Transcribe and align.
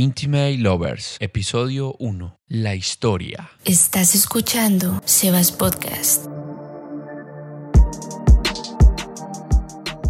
Intimate 0.00 0.58
Lovers, 0.58 1.16
episodio 1.18 1.96
1. 1.98 2.38
La 2.46 2.76
historia. 2.76 3.50
Estás 3.64 4.14
escuchando 4.14 5.02
Sebas 5.04 5.50
Podcast. 5.50 6.26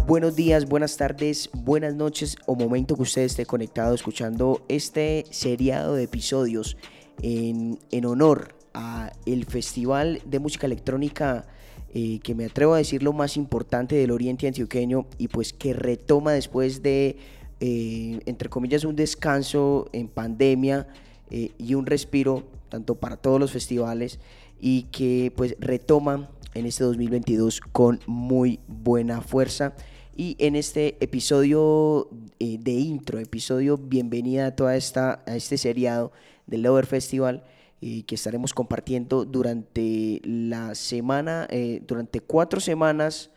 Buenos 0.05 0.35
días, 0.35 0.69
buenas 0.69 0.95
tardes, 0.95 1.49
buenas 1.55 1.95
noches 1.95 2.37
o 2.45 2.53
momento 2.53 2.95
que 2.95 3.01
usted 3.01 3.23
esté 3.23 3.47
conectado 3.47 3.95
escuchando 3.95 4.63
este 4.67 5.25
seriado 5.31 5.95
de 5.95 6.03
episodios 6.03 6.77
en, 7.23 7.79
en 7.89 8.05
honor 8.05 8.53
a 8.75 9.11
el 9.25 9.47
Festival 9.47 10.21
de 10.23 10.37
Música 10.37 10.67
Electrónica 10.67 11.47
eh, 11.95 12.19
que 12.21 12.35
me 12.35 12.45
atrevo 12.45 12.75
a 12.75 12.77
decir 12.77 13.01
lo 13.01 13.13
más 13.13 13.35
importante 13.35 13.95
del 13.95 14.11
Oriente 14.11 14.45
Antioqueño 14.45 15.07
y 15.17 15.29
pues 15.29 15.53
que 15.53 15.73
retoma 15.73 16.33
después 16.33 16.83
de 16.83 17.17
eh, 17.59 18.21
entre 18.25 18.49
comillas, 18.49 18.85
un 18.85 18.95
descanso 18.95 19.89
en 19.91 20.07
pandemia 20.07 20.87
eh, 21.29 21.51
y 21.57 21.73
un 21.73 21.85
respiro, 21.85 22.47
tanto 22.69 22.95
para 22.95 23.17
todos 23.17 23.39
los 23.39 23.51
festivales, 23.51 24.19
y 24.61 24.83
que 24.83 25.33
pues 25.35 25.55
retoma 25.59 26.29
en 26.53 26.65
este 26.65 26.83
2022 26.85 27.59
con 27.59 27.99
muy 28.05 28.59
buena 28.67 29.21
fuerza. 29.21 29.73
Y 30.15 30.35
en 30.39 30.55
este 30.55 30.97
episodio 31.01 32.09
eh, 32.39 32.57
de 32.59 32.71
intro, 32.71 33.19
episodio 33.19 33.77
bienvenida 33.77 34.47
a 34.47 34.55
toda 34.55 34.75
esta, 34.75 35.23
a 35.25 35.35
este 35.35 35.57
seriado 35.57 36.11
del 36.47 36.63
Lover 36.63 36.85
Festival, 36.85 37.43
que 37.79 38.15
estaremos 38.15 38.53
compartiendo 38.53 39.23
durante 39.23 40.19
la 40.25 40.75
semana, 40.75 41.47
durante 41.87 42.19
cuatro 42.19 42.59
semanas 42.59 43.31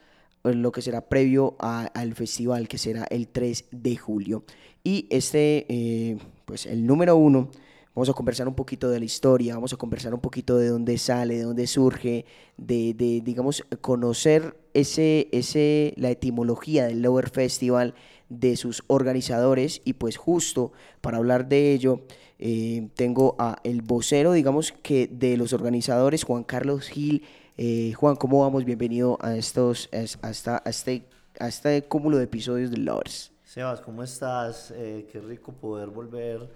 lo 0.44 0.72
que 0.72 0.82
será 0.82 1.08
previo 1.08 1.56
al 1.58 2.14
festival 2.14 2.68
que 2.68 2.78
será 2.78 3.04
el 3.10 3.28
3 3.28 3.66
de 3.70 3.96
julio. 3.96 4.44
Y 4.84 5.06
este, 5.10 5.66
eh, 5.68 6.18
pues 6.44 6.66
el 6.66 6.86
número 6.86 7.16
uno, 7.16 7.50
vamos 7.94 8.08
a 8.08 8.12
conversar 8.12 8.48
un 8.48 8.54
poquito 8.54 8.90
de 8.90 8.98
la 8.98 9.04
historia, 9.04 9.54
vamos 9.54 9.72
a 9.72 9.76
conversar 9.76 10.14
un 10.14 10.20
poquito 10.20 10.56
de 10.56 10.68
dónde 10.68 10.98
sale, 10.98 11.36
de 11.36 11.42
dónde 11.42 11.66
surge, 11.66 12.24
de, 12.56 12.94
de 12.94 13.20
digamos, 13.20 13.64
conocer 13.80 14.56
ese, 14.74 15.28
ese, 15.30 15.94
la 15.96 16.10
etimología 16.10 16.86
del 16.86 17.02
Lower 17.02 17.30
Festival, 17.30 17.94
de 18.40 18.56
sus 18.56 18.82
organizadores 18.86 19.82
y 19.84 19.94
pues 19.94 20.16
justo 20.16 20.72
para 21.00 21.18
hablar 21.18 21.48
de 21.48 21.72
ello 21.72 22.00
eh, 22.38 22.88
tengo 22.94 23.36
a 23.38 23.58
el 23.62 23.82
vocero 23.82 24.32
digamos 24.32 24.72
que 24.72 25.06
de 25.06 25.36
los 25.36 25.52
organizadores 25.52 26.24
Juan 26.24 26.42
Carlos 26.42 26.88
Gil 26.88 27.24
eh, 27.64 27.92
Juan, 27.92 28.16
¿cómo 28.16 28.40
vamos? 28.40 28.64
Bienvenido 28.64 29.16
a 29.20 29.36
estos, 29.36 29.88
a, 29.92 30.68
este, 30.68 31.04
a 31.38 31.46
este 31.46 31.84
cúmulo 31.84 32.18
de 32.18 32.24
episodios 32.24 32.72
de 32.72 32.78
Lovers. 32.78 33.30
Sebas, 33.44 33.80
¿cómo 33.80 34.02
estás? 34.02 34.72
Eh, 34.74 35.06
qué 35.12 35.20
rico 35.20 35.52
poder 35.52 35.88
volver 35.90 36.50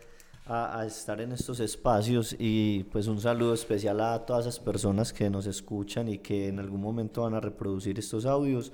a, 0.47 0.85
estar 0.85 1.21
en 1.21 1.31
estos 1.31 1.61
espacios 1.61 2.35
y 2.37 2.83
pues 2.91 3.07
un 3.07 3.21
saludo 3.21 3.55
especial 3.55 4.01
a 4.01 4.27
todas 4.27 4.47
esas 4.47 4.59
personas 4.59 5.13
que 5.13 5.31
nos 5.31 5.47
escuchan 5.47 6.09
y 6.09 6.19
que 6.19 6.49
en 6.49 6.59
algún 6.59 6.81
momento 6.81 7.23
van 7.23 7.35
a 7.35 7.41
reproducir 7.41 7.97
estos 8.01 8.27
audios. 8.27 8.73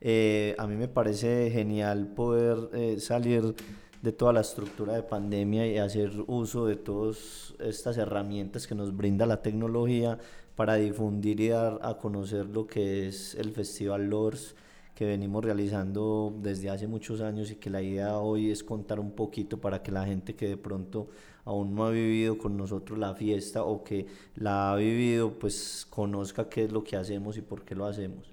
Eh, 0.00 0.56
a 0.58 0.66
mí 0.66 0.74
me 0.74 0.88
parece 0.88 1.48
genial 1.52 2.08
poder 2.08 3.00
salir 3.00 3.54
de 4.02 4.12
toda 4.12 4.32
la 4.32 4.40
estructura 4.40 4.94
de 4.94 5.04
pandemia 5.04 5.64
y 5.64 5.78
hacer 5.78 6.10
uso 6.26 6.66
de 6.66 6.74
todas 6.74 7.54
estas 7.60 7.98
herramientas 7.98 8.66
que 8.66 8.74
nos 8.74 8.96
brinda 8.96 9.26
la 9.26 9.42
tecnología 9.42 10.18
para 10.58 10.74
difundir 10.74 11.38
y 11.38 11.50
dar 11.50 11.78
a 11.82 11.98
conocer 11.98 12.46
lo 12.46 12.66
que 12.66 13.06
es 13.06 13.36
el 13.36 13.52
Festival 13.52 14.10
LORS 14.10 14.56
que 14.92 15.06
venimos 15.06 15.44
realizando 15.44 16.34
desde 16.42 16.68
hace 16.68 16.88
muchos 16.88 17.20
años 17.20 17.52
y 17.52 17.54
que 17.54 17.70
la 17.70 17.80
idea 17.80 18.18
hoy 18.18 18.50
es 18.50 18.64
contar 18.64 18.98
un 18.98 19.12
poquito 19.12 19.58
para 19.58 19.84
que 19.84 19.92
la 19.92 20.04
gente 20.04 20.34
que 20.34 20.48
de 20.48 20.56
pronto 20.56 21.06
aún 21.44 21.76
no 21.76 21.86
ha 21.86 21.90
vivido 21.90 22.38
con 22.38 22.56
nosotros 22.56 22.98
la 22.98 23.14
fiesta 23.14 23.62
o 23.62 23.84
que 23.84 24.06
la 24.34 24.72
ha 24.72 24.74
vivido 24.74 25.30
pues 25.38 25.86
conozca 25.88 26.48
qué 26.48 26.64
es 26.64 26.72
lo 26.72 26.82
que 26.82 26.96
hacemos 26.96 27.36
y 27.36 27.42
por 27.42 27.62
qué 27.64 27.76
lo 27.76 27.86
hacemos. 27.86 28.26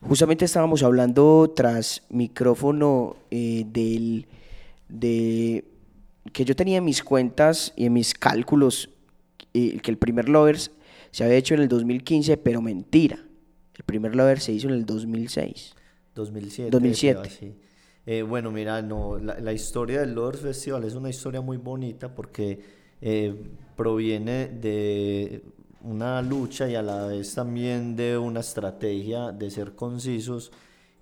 Justamente 0.00 0.46
estábamos 0.46 0.82
hablando 0.82 1.52
tras 1.54 2.02
micrófono 2.08 3.16
eh, 3.30 3.66
del 3.70 4.26
de 4.88 5.66
que 6.32 6.46
yo 6.46 6.56
tenía 6.56 6.78
en 6.78 6.84
mis 6.86 7.04
cuentas 7.04 7.74
y 7.76 7.84
en 7.84 7.92
mis 7.92 8.14
cálculos 8.14 8.88
eh, 9.52 9.80
que 9.82 9.90
el 9.90 9.98
primer 9.98 10.30
Lovers 10.30 10.70
se 11.10 11.24
había 11.24 11.36
hecho 11.36 11.54
en 11.54 11.60
el 11.60 11.68
2015, 11.68 12.36
pero 12.36 12.60
mentira. 12.60 13.18
El 13.74 13.84
primer 13.84 14.14
Lover 14.16 14.40
se 14.40 14.52
hizo 14.52 14.68
en 14.68 14.74
el 14.74 14.86
2006. 14.86 15.74
2007. 16.14 16.70
2007. 16.70 17.56
Eh, 18.06 18.22
bueno, 18.22 18.50
mira, 18.50 18.80
no, 18.80 19.18
la, 19.18 19.52
historia 19.52 20.00
del 20.00 20.14
Lovers 20.14 20.40
Festival 20.40 20.84
es 20.84 20.94
una 20.94 21.10
historia 21.10 21.42
muy 21.42 21.58
bonita 21.58 22.14
porque 22.14 22.58
eh, 23.02 23.34
proviene 23.76 24.48
de 24.48 25.42
una 25.82 26.22
lucha 26.22 26.68
y 26.68 26.74
a 26.74 26.82
la 26.82 27.06
vez 27.06 27.34
también 27.34 27.96
de 27.96 28.16
una 28.16 28.40
estrategia 28.40 29.30
de 29.30 29.50
ser 29.50 29.74
concisos 29.74 30.50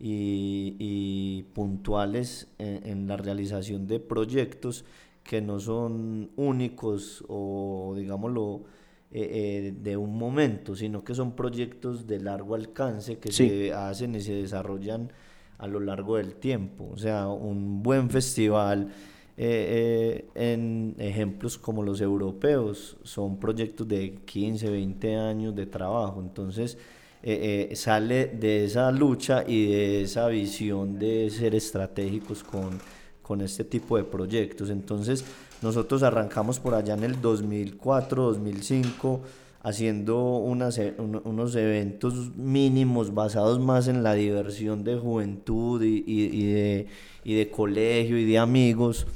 y, 0.00 1.44
puntuales 1.54 2.48
en, 2.58 3.06
la 3.06 3.16
realización 3.16 3.86
de 3.86 4.00
proyectos 4.00 4.84
que 5.22 5.40
no 5.40 5.58
son 5.60 6.30
únicos 6.36 7.24
o 7.28 7.94
digámoslo 7.96 8.64
eh, 9.12 9.68
eh, 9.68 9.74
de 9.80 9.96
un 9.96 10.18
momento, 10.18 10.74
sino 10.74 11.04
que 11.04 11.14
son 11.14 11.36
proyectos 11.36 12.06
de 12.08 12.18
largo 12.18 12.56
alcance 12.56 13.18
que 13.18 13.30
se 13.30 13.72
hacen 13.72 14.16
y 14.16 14.20
se 14.20 14.34
desarrollan 14.34 15.12
a 15.58 15.68
lo 15.68 15.78
largo 15.78 16.16
del 16.16 16.34
tiempo. 16.34 16.90
O 16.92 16.96
sea, 16.96 17.28
un 17.28 17.84
buen 17.84 18.10
festival 18.10 18.88
eh, 19.36 20.26
en 20.34 20.96
ejemplos 20.98 21.56
como 21.56 21.84
los 21.84 22.00
europeos 22.00 22.96
son 23.04 23.38
proyectos 23.38 23.86
de 23.86 24.16
15, 24.24 24.70
20 24.70 25.16
años 25.16 25.54
de 25.54 25.66
trabajo. 25.66 26.20
Entonces, 26.20 26.76
eh, 27.22 27.70
sale 27.76 28.26
de 28.26 28.64
esa 28.64 28.90
lucha 28.90 29.44
y 29.46 29.66
de 29.66 30.02
esa 30.02 30.26
visión 30.28 30.98
de 30.98 31.30
ser 31.30 31.54
estratégicos 31.54 32.42
con, 32.42 32.78
con 33.22 33.40
este 33.40 33.62
tipo 33.62 33.96
de 33.96 34.04
proyectos. 34.04 34.68
Entonces, 34.70 35.24
nosotros 35.62 36.02
arrancamos 36.02 36.60
por 36.60 36.74
allá 36.74 36.94
en 36.94 37.04
el 37.04 37.20
2004, 37.20 38.22
2005 38.22 39.20
haciendo 39.66 40.36
unas, 40.36 40.78
e, 40.78 40.94
unos 40.98 41.56
eventos 41.56 42.36
mínimos 42.36 43.12
basados 43.12 43.58
más 43.58 43.88
en 43.88 44.04
la 44.04 44.14
diversión 44.14 44.84
de 44.84 44.96
juventud 44.96 45.82
y, 45.82 46.04
y, 46.06 46.52
de, 46.52 46.86
y 47.24 47.34
de, 47.34 47.50
colegio 47.50 48.16
y 48.16 48.24
de 48.24 48.38
amigos, 48.38 49.08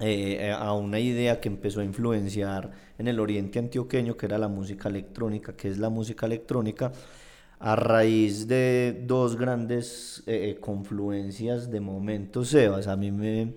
eh, 0.00 0.52
a 0.52 0.72
una 0.72 0.98
idea 0.98 1.40
que 1.40 1.48
empezó 1.48 1.80
a 1.80 1.84
influenciar 1.84 2.72
en 2.98 3.06
el 3.06 3.20
oriente 3.20 3.60
antioqueño, 3.60 4.16
que 4.16 4.26
era 4.26 4.36
la 4.36 4.48
música 4.48 4.88
electrónica, 4.88 5.54
que 5.56 5.68
es 5.68 5.78
la 5.78 5.90
música 5.90 6.26
electrónica, 6.26 6.90
a 7.60 7.76
raíz 7.76 8.48
de 8.48 9.04
dos 9.06 9.36
grandes 9.36 10.24
eh, 10.26 10.50
eh, 10.50 10.60
confluencias 10.60 11.70
de 11.70 11.80
momentos 11.80 12.48
Sebas. 12.48 12.88
A 12.88 12.96
mí 12.96 13.12
me, 13.12 13.54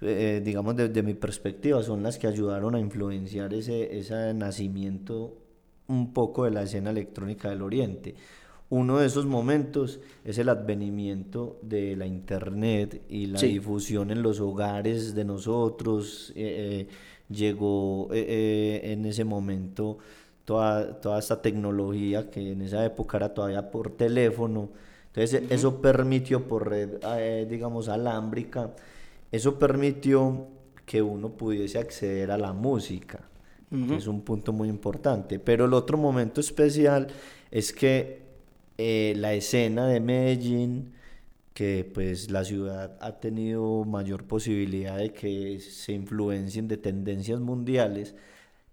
eh, 0.00 0.40
digamos, 0.44 0.76
desde 0.76 1.02
mi 1.02 1.14
perspectiva, 1.14 1.82
son 1.82 2.02
las 2.02 2.18
que 2.18 2.26
ayudaron 2.26 2.74
a 2.74 2.80
influenciar 2.80 3.52
ese, 3.54 3.98
ese 3.98 4.34
nacimiento 4.34 5.36
un 5.86 6.12
poco 6.12 6.44
de 6.44 6.50
la 6.50 6.62
escena 6.62 6.90
electrónica 6.90 7.50
del 7.50 7.62
Oriente. 7.62 8.14
Uno 8.70 8.98
de 8.98 9.06
esos 9.06 9.24
momentos 9.24 10.00
es 10.24 10.36
el 10.36 10.50
advenimiento 10.50 11.58
de 11.62 11.96
la 11.96 12.06
Internet 12.06 13.02
y 13.08 13.26
la 13.26 13.40
difusión 13.40 14.10
en 14.10 14.22
los 14.22 14.40
hogares 14.40 15.14
de 15.14 15.24
nosotros. 15.24 16.34
llegó 17.30 18.08
en 18.12 19.06
ese 19.06 19.24
momento 19.24 19.98
toda, 20.48 20.98
toda 20.98 21.18
esta 21.18 21.42
tecnología 21.42 22.30
que 22.30 22.52
en 22.52 22.62
esa 22.62 22.82
época 22.82 23.18
era 23.18 23.34
todavía 23.34 23.70
por 23.70 23.90
teléfono. 23.90 24.70
Entonces 25.08 25.42
eso 25.50 25.82
permitió 25.82 26.48
por 26.48 26.70
red, 26.70 26.90
eh, 27.18 27.46
digamos, 27.48 27.90
alámbrica, 27.90 28.70
eso 29.30 29.58
permitió 29.58 30.48
que 30.86 31.02
uno 31.02 31.30
pudiese 31.30 31.78
acceder 31.78 32.30
a 32.30 32.38
la 32.38 32.52
música, 32.52 33.28
que 33.70 33.96
es 33.96 34.06
un 34.06 34.22
punto 34.22 34.52
muy 34.52 34.68
importante. 34.68 35.38
Pero 35.38 35.66
el 35.66 35.74
otro 35.74 35.98
momento 35.98 36.40
especial 36.40 37.08
es 37.50 37.72
que 37.72 38.22
eh, 38.78 39.12
la 39.16 39.34
escena 39.34 39.86
de 39.86 40.00
Medellín, 40.00 40.92
que 41.52 41.90
pues 41.92 42.30
la 42.30 42.44
ciudad 42.44 42.96
ha 43.00 43.20
tenido 43.20 43.84
mayor 43.84 44.24
posibilidad 44.24 44.96
de 44.96 45.12
que 45.12 45.60
se 45.60 45.92
influencien 45.92 46.68
de 46.68 46.78
tendencias 46.78 47.40
mundiales, 47.40 48.14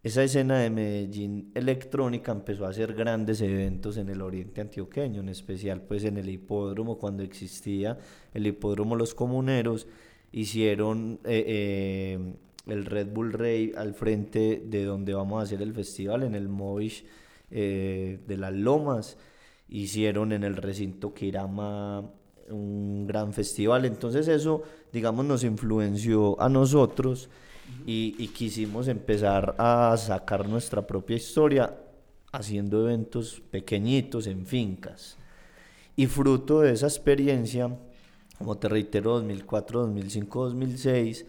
esa 0.06 0.24
escena 0.24 0.60
de 0.60 0.70
Medellín 0.70 1.52
electrónica 1.56 2.32
empezó 2.32 2.68
a 2.68 2.70
hacer 2.70 2.94
grandes 2.94 3.42
eventos 3.42 3.98
en 3.98 4.08
el 4.10 4.22
oriente 4.22 4.62
antioqueño, 4.62 5.22
en 5.22 5.30
especial 5.30 5.82
pues 5.82 6.04
en 6.04 6.18
el 6.18 6.30
hipódromo 6.30 7.00
cuando 7.00 7.24
existía 7.24 7.98
el 8.36 8.46
hipódromo 8.46 8.96
Los 8.96 9.16
Comuneros, 9.16 9.88
hicieron 10.36 11.22
eh, 11.24 11.46
eh, 11.48 12.34
el 12.68 12.86
Red 12.86 13.08
Bull 13.14 13.32
Rey 13.32 13.72
al 13.78 13.94
frente 13.94 14.62
de 14.66 14.84
donde 14.84 15.14
vamos 15.14 15.40
a 15.40 15.44
hacer 15.44 15.62
el 15.62 15.74
festival, 15.74 16.24
en 16.24 16.36
el 16.36 16.50
Movish 16.50 17.06
eh, 17.52 18.20
de 18.28 18.38
las 18.38 18.54
Lomas, 18.54 19.18
hicieron 19.70 20.34
en 20.34 20.44
el 20.44 20.58
recinto 20.58 21.14
Kirama 21.14 22.04
un 22.50 23.08
gran 23.08 23.32
festival, 23.32 23.86
entonces 23.86 24.28
eso 24.28 24.62
digamos 24.92 25.26
nos 25.26 25.46
influenció 25.46 26.40
a 26.42 26.50
nosotros 26.50 27.30
y, 27.86 28.14
y 28.20 28.28
quisimos 28.28 28.90
empezar 28.90 29.56
a 29.58 29.96
sacar 29.98 30.50
nuestra 30.50 30.86
propia 30.86 31.16
historia 31.16 31.78
haciendo 32.34 32.82
eventos 32.82 33.42
pequeñitos 33.52 34.28
en 34.28 34.46
fincas. 34.46 35.18
Y 35.96 36.08
fruto 36.08 36.60
de 36.60 36.74
esa 36.74 36.88
experiencia, 36.88 37.70
como 38.38 38.58
te 38.58 38.68
reitero, 38.68 39.14
2004, 39.16 39.82
2005, 39.82 40.46
2006, 40.46 41.26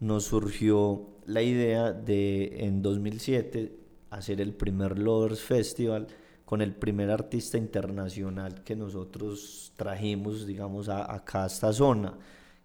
nos 0.00 0.24
surgió 0.24 1.06
la 1.26 1.42
idea 1.42 1.92
de 1.92 2.64
en 2.64 2.82
2007 2.82 3.72
hacer 4.10 4.40
el 4.40 4.52
primer 4.54 4.98
Lovers 4.98 5.40
Festival 5.40 6.06
con 6.44 6.62
el 6.62 6.72
primer 6.74 7.10
artista 7.10 7.58
internacional 7.58 8.62
que 8.62 8.76
nosotros 8.76 9.72
trajimos, 9.76 10.46
digamos, 10.46 10.88
a, 10.88 11.12
acá 11.12 11.44
a 11.44 11.46
esta 11.46 11.72
zona, 11.72 12.14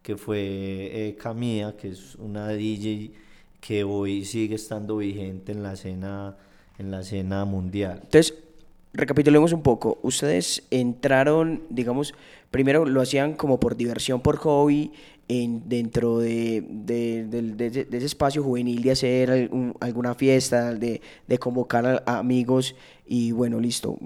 que 0.04 0.18
fue 0.18 0.40
eh, 0.40 1.16
Camilla, 1.16 1.76
que 1.76 1.90
es 1.90 2.16
una 2.16 2.50
DJ 2.50 3.12
que 3.60 3.84
hoy 3.84 4.26
sigue 4.26 4.56
estando 4.56 4.98
vigente 4.98 5.52
en 5.52 5.64
la 5.64 5.74
escena, 5.74 6.38
en 6.78 6.92
la 6.92 7.02
escena 7.02 7.46
mundial. 7.46 8.02
Entonces, 8.04 8.36
recapitulemos 8.94 9.54
un 9.54 9.62
poco. 9.62 10.00
Ustedes 10.04 10.64
entraron, 10.72 11.64
digamos, 11.70 12.14
primero 12.50 12.86
lo 12.86 13.02
hacían 13.02 13.34
como 13.34 13.60
por 13.60 13.76
diversión, 13.76 14.22
por 14.22 14.38
hobby, 14.38 14.92
en, 15.28 15.70
dentro 15.70 16.20
de, 16.20 16.62
de, 16.68 17.86
ese 17.90 18.06
espacio 18.06 18.44
juvenil 18.44 18.82
de 18.82 18.92
hacer 18.92 19.32
algún- 19.32 19.76
alguna 19.80 20.14
fiesta, 20.14 20.74
de, 20.74 21.02
convocar 21.40 22.04
a, 22.06 22.18
amigos 22.20 22.76
y 23.08 23.32
bueno, 23.32 23.60
listo. 23.60 23.98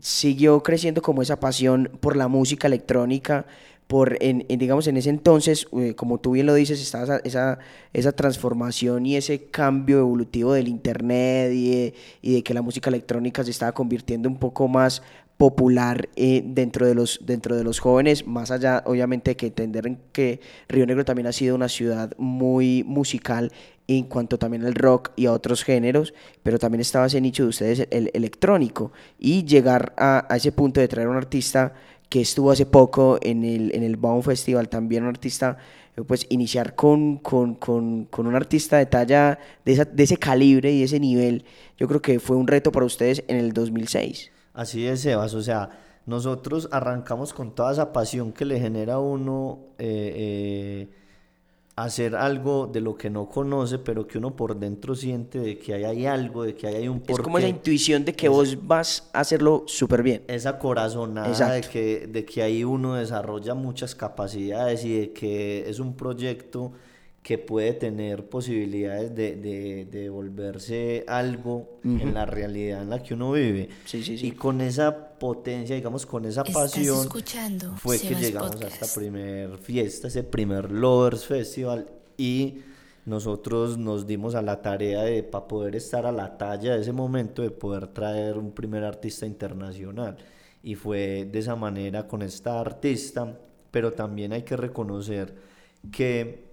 Siguió 0.00 0.62
creciendo 0.62 1.02
como 1.02 1.22
esa 1.22 1.38
pasión 1.40 1.90
por 2.00 2.16
la 2.16 2.28
música 2.28 2.66
electrónica, 2.68 3.46
por, 3.90 4.18
en, 4.20 4.46
digamos, 4.46 4.86
en 4.86 4.96
ese 4.98 5.10
entonces, 5.10 5.66
eh, 5.76 5.96
como 5.96 6.20
tú 6.20 6.30
bien 6.30 6.46
lo 6.46 6.54
dices, 6.54 6.80
estaba 6.80 7.16
esa, 7.24 7.58
esa, 7.92 8.12
transformación 8.12 9.04
y 9.04 9.16
ese 9.16 9.46
cambio 9.46 9.98
evolutivo 9.98 10.52
del 10.52 10.68
internet 10.68 11.50
y 11.52 11.70
de, 11.70 11.94
de 12.22 12.42
que 12.44 12.54
la 12.54 12.62
música 12.62 12.88
electrónica 12.88 13.42
se 13.42 13.50
estaba 13.50 13.72
convirtiendo 13.72 14.28
un 14.28 14.38
poco 14.38 14.68
más 14.68 15.02
popular 15.36 16.08
eh, 16.14 16.40
dentro, 16.44 16.86
de 16.86 16.94
los, 16.94 17.18
dentro 17.24 17.56
de 17.56 17.64
los 17.64 17.80
jóvenes, 17.80 18.28
más 18.28 18.52
allá, 18.52 18.84
obviamente, 18.86 19.34
que 19.34 19.46
entender 19.46 19.88
en 19.88 19.98
que 20.12 20.40
Río 20.68 20.86
Negro 20.86 21.04
también 21.04 21.26
ha 21.26 21.32
sido 21.32 21.56
una 21.56 21.68
ciudad 21.68 22.12
muy 22.16 22.84
musical 22.86 23.50
en 23.88 24.04
cuanto 24.04 24.38
también 24.38 24.64
al 24.64 24.76
rock 24.76 25.10
y 25.16 25.26
a 25.26 25.32
otros 25.32 25.64
géneros, 25.64 26.14
pero 26.44 26.60
también 26.60 26.80
estaba 26.80 27.06
ese 27.06 27.20
nicho 27.20 27.42
de 27.42 27.48
ustedes, 27.48 27.88
el 27.90 28.12
electrónico, 28.14 28.92
y 29.18 29.44
llegar 29.44 29.94
a, 29.96 30.32
a 30.32 30.36
ese 30.36 30.52
punto 30.52 30.80
de 30.80 30.86
traer 30.86 31.08
a 31.08 31.10
un 31.10 31.16
artista 31.16 31.74
que 32.10 32.20
estuvo 32.22 32.50
hace 32.52 32.66
poco 32.66 33.18
en 33.22 33.44
el, 33.44 33.74
en 33.74 33.82
el 33.84 33.96
Baum 33.96 34.22
Festival, 34.22 34.68
también 34.68 35.04
un 35.04 35.10
artista, 35.10 35.58
eh, 35.96 36.02
pues 36.06 36.26
iniciar 36.30 36.74
con, 36.76 37.18
con, 37.18 37.54
con, 37.56 38.06
con 38.06 38.26
un 38.26 38.34
artista 38.36 38.78
de 38.78 38.86
talla 38.86 39.38
de, 39.64 39.72
esa- 39.72 39.86
de 39.86 40.02
ese 40.04 40.18
calibre 40.18 40.72
y 40.72 40.82
ese 40.82 41.00
nivel, 41.00 41.44
yo 41.78 41.88
creo 41.88 42.02
que 42.02 42.20
fue 42.20 42.36
un 42.36 42.48
reto 42.48 42.72
para 42.72 42.86
ustedes 42.86 43.24
en 43.28 43.38
el 43.38 43.52
2006. 43.54 44.32
Así 44.54 44.86
es, 44.86 45.00
Sebas. 45.02 45.34
O 45.34 45.42
sea, 45.42 45.70
nosotros 46.06 46.68
arrancamos 46.72 47.32
con 47.32 47.54
toda 47.54 47.72
esa 47.72 47.92
pasión 47.92 48.32
que 48.32 48.44
le 48.44 48.60
genera 48.60 48.94
a 48.94 49.00
uno 49.00 49.60
eh, 49.78 50.88
eh, 50.88 50.88
hacer 51.84 52.14
algo 52.16 52.66
de 52.66 52.80
lo 52.80 52.96
que 52.96 53.10
no 53.10 53.28
conoce, 53.28 53.78
pero 53.78 54.06
que 54.06 54.18
uno 54.18 54.34
por 54.36 54.58
dentro 54.58 54.94
siente 54.94 55.38
de 55.38 55.58
que 55.58 55.74
ahí 55.74 55.84
hay 55.84 56.06
algo, 56.06 56.42
de 56.44 56.54
que 56.54 56.66
ahí 56.66 56.74
hay 56.76 56.88
un 56.88 57.02
Es 57.06 57.18
como 57.18 57.38
esa 57.38 57.46
porqué. 57.46 57.48
intuición 57.48 58.04
de 58.04 58.14
que 58.14 58.28
vos 58.28 58.66
vas 58.66 59.08
a 59.12 59.20
hacerlo 59.20 59.64
súper 59.66 60.02
bien. 60.02 60.22
Esa 60.28 60.58
corazonada 60.58 61.52
de 61.52 61.60
que, 61.62 62.06
de 62.06 62.24
que 62.24 62.42
ahí 62.42 62.64
uno 62.64 62.94
desarrolla 62.94 63.54
muchas 63.54 63.94
capacidades 63.94 64.84
y 64.84 64.98
de 64.98 65.12
que 65.12 65.68
es 65.68 65.78
un 65.78 65.94
proyecto 65.94 66.72
que 67.22 67.36
puede 67.36 67.74
tener 67.74 68.28
posibilidades 68.28 69.14
de, 69.14 69.36
de, 69.36 69.84
de 69.84 70.08
volverse 70.08 71.04
algo 71.06 71.78
en 71.84 72.14
la 72.14 72.24
realidad 72.24 72.82
en 72.82 72.90
la 72.90 73.02
que 73.02 73.12
uno 73.12 73.32
vive. 73.32 73.68
Sí, 73.84 74.02
sí, 74.02 74.16
sí. 74.16 74.28
Y 74.28 74.32
con 74.32 74.60
esa 74.62 75.18
potencia, 75.18 75.76
digamos, 75.76 76.06
con 76.06 76.24
esa 76.24 76.44
pasión, 76.44 77.00
escuchando 77.02 77.76
fue 77.76 77.98
que 78.00 78.14
llegamos 78.14 78.60
a 78.62 78.68
esta 78.68 78.86
primer 78.98 79.58
fiesta, 79.58 80.08
ese 80.08 80.24
primer 80.24 80.72
Lovers 80.72 81.26
Festival 81.26 81.90
y 82.16 82.60
nosotros 83.04 83.76
nos 83.76 84.06
dimos 84.06 84.34
a 84.34 84.40
la 84.40 84.62
tarea 84.62 85.02
de, 85.02 85.22
para 85.22 85.46
poder 85.46 85.76
estar 85.76 86.06
a 86.06 86.12
la 86.12 86.38
talla 86.38 86.74
de 86.74 86.80
ese 86.80 86.92
momento, 86.92 87.42
de 87.42 87.50
poder 87.50 87.88
traer 87.88 88.38
un 88.38 88.52
primer 88.52 88.82
artista 88.82 89.26
internacional. 89.26 90.16
Y 90.62 90.74
fue 90.74 91.28
de 91.30 91.38
esa 91.38 91.54
manera 91.56 92.06
con 92.06 92.22
esta 92.22 92.60
artista, 92.60 93.38
pero 93.70 93.92
también 93.92 94.32
hay 94.32 94.42
que 94.42 94.56
reconocer 94.56 95.34
que 95.90 96.49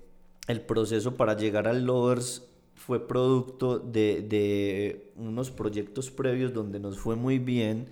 el 0.47 0.61
proceso 0.61 1.15
para 1.15 1.35
llegar 1.35 1.67
al 1.67 1.85
Lovers 1.85 2.43
fue 2.75 3.05
producto 3.05 3.79
de, 3.79 5.11
unos 5.17 5.51
proyectos 5.51 6.09
previos 6.09 6.53
donde 6.53 6.79
nos 6.79 6.97
fue 6.97 7.15
muy 7.15 7.37
bien, 7.37 7.87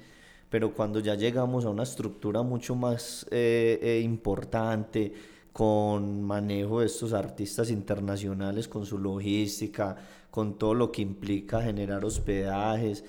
pero 0.50 0.74
cuando 0.74 1.00
ya 1.00 1.16
llegamos 1.16 1.66
a 1.66 1.70
una 1.70 1.84
estructura 1.84 2.44
mucho 2.44 2.76
más 2.76 3.28
eh, 3.32 3.80
eh, 3.82 4.00
importante, 4.04 5.14
con 5.52 6.22
manejo 6.22 6.82
de 6.82 6.88
estos 6.88 7.14
artistas 7.14 7.70
internacionales, 7.70 8.68
con 8.68 8.86
su 8.86 8.98
logística, 8.98 9.96
con 10.30 10.58
todo 10.58 10.74
lo 10.74 10.92
que 10.92 11.02
implica 11.02 11.62
generar 11.62 12.04
hospedajes. 12.04 13.06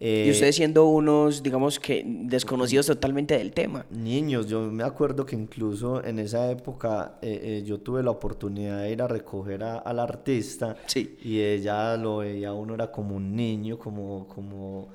Y 0.00 0.06
eh, 0.28 0.30
ustedes 0.30 0.54
siendo 0.54 0.86
unos, 0.86 1.42
digamos 1.42 1.80
que 1.80 2.04
desconocidos 2.06 2.86
totalmente 2.86 3.36
del 3.36 3.52
tema. 3.52 3.84
Niños, 3.90 4.46
yo 4.46 4.60
me 4.70 4.84
acuerdo 4.84 5.26
que 5.26 5.34
incluso 5.34 6.04
en 6.04 6.20
esa 6.20 6.50
época 6.50 7.18
eh, 7.20 7.40
eh, 7.42 7.62
yo 7.66 7.80
tuve 7.80 8.02
la 8.04 8.12
oportunidad 8.12 8.82
de 8.82 8.92
ir 8.92 9.02
a 9.02 9.08
recoger 9.08 9.64
a- 9.64 9.78
al 9.78 9.98
artista 9.98 10.76
Sí. 10.86 11.16
y 11.22 11.40
ella 11.40 11.96
lo 11.96 12.18
veía, 12.18 12.52
uno 12.52 12.74
era 12.74 12.92
como 12.92 13.16
un 13.16 13.34
niño, 13.34 13.76
como, 13.78 14.28
como 14.28 14.88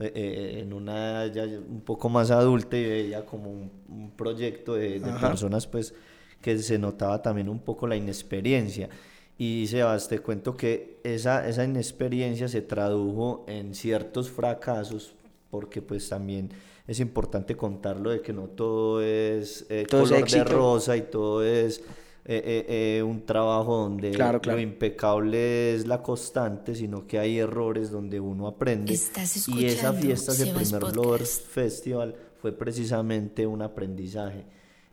en 0.00 0.72
una 0.72 1.24
edad 1.24 1.34
ya 1.34 1.58
un 1.58 1.80
poco 1.80 2.08
más 2.08 2.30
adulta 2.30 2.76
y 2.76 2.84
veía 2.86 3.26
como 3.26 3.50
un, 3.50 3.70
un 3.88 4.10
proyecto 4.12 4.74
de, 4.74 5.00
de 5.00 5.12
personas 5.20 5.66
pues 5.66 5.92
que 6.40 6.56
se 6.58 6.78
notaba 6.78 7.20
también 7.20 7.48
un 7.48 7.58
poco 7.58 7.86
la 7.88 7.96
inexperiencia. 7.96 8.88
Y 9.38 9.66
Sebas, 9.68 10.08
te 10.08 10.18
cuento 10.18 10.56
que 10.56 10.98
esa, 11.04 11.48
esa 11.48 11.64
inexperiencia 11.64 12.48
se 12.48 12.60
tradujo 12.60 13.44
en 13.46 13.74
ciertos 13.74 14.28
fracasos, 14.28 15.14
porque 15.50 15.80
pues 15.80 16.08
también 16.08 16.50
es 16.88 16.98
importante 17.00 17.56
contarlo 17.56 18.10
de 18.10 18.20
que 18.20 18.32
no 18.32 18.48
todo 18.48 19.00
es 19.00 19.64
eh, 19.68 19.86
Todo 19.88 20.02
es 20.02 20.10
color 20.10 20.30
de 20.30 20.44
rosa 20.44 20.96
y 20.96 21.02
todo 21.02 21.44
es 21.44 21.82
eh, 22.30 22.42
eh, 22.44 22.98
eh, 22.98 23.02
un 23.02 23.24
trabajo 23.24 23.78
donde 23.78 24.10
Claro, 24.10 24.38
claro. 24.42 24.58
lo 24.58 24.62
impecable 24.62 25.74
es 25.74 25.86
la 25.86 26.02
constante, 26.02 26.74
sino 26.74 27.06
que 27.06 27.18
hay 27.18 27.38
errores 27.38 27.90
donde 27.90 28.20
uno 28.20 28.46
aprende. 28.46 28.92
Estás 28.92 29.48
y 29.48 29.64
esa 29.64 29.94
fiesta, 29.94 30.32
ese 30.32 30.44
Sebas 30.44 30.64
primer 30.64 30.80
Podcast. 30.82 30.96
Lovers 30.96 31.40
Festival, 31.40 32.14
fue 32.42 32.52
precisamente 32.52 33.46
un 33.46 33.62
aprendizaje. 33.62 34.44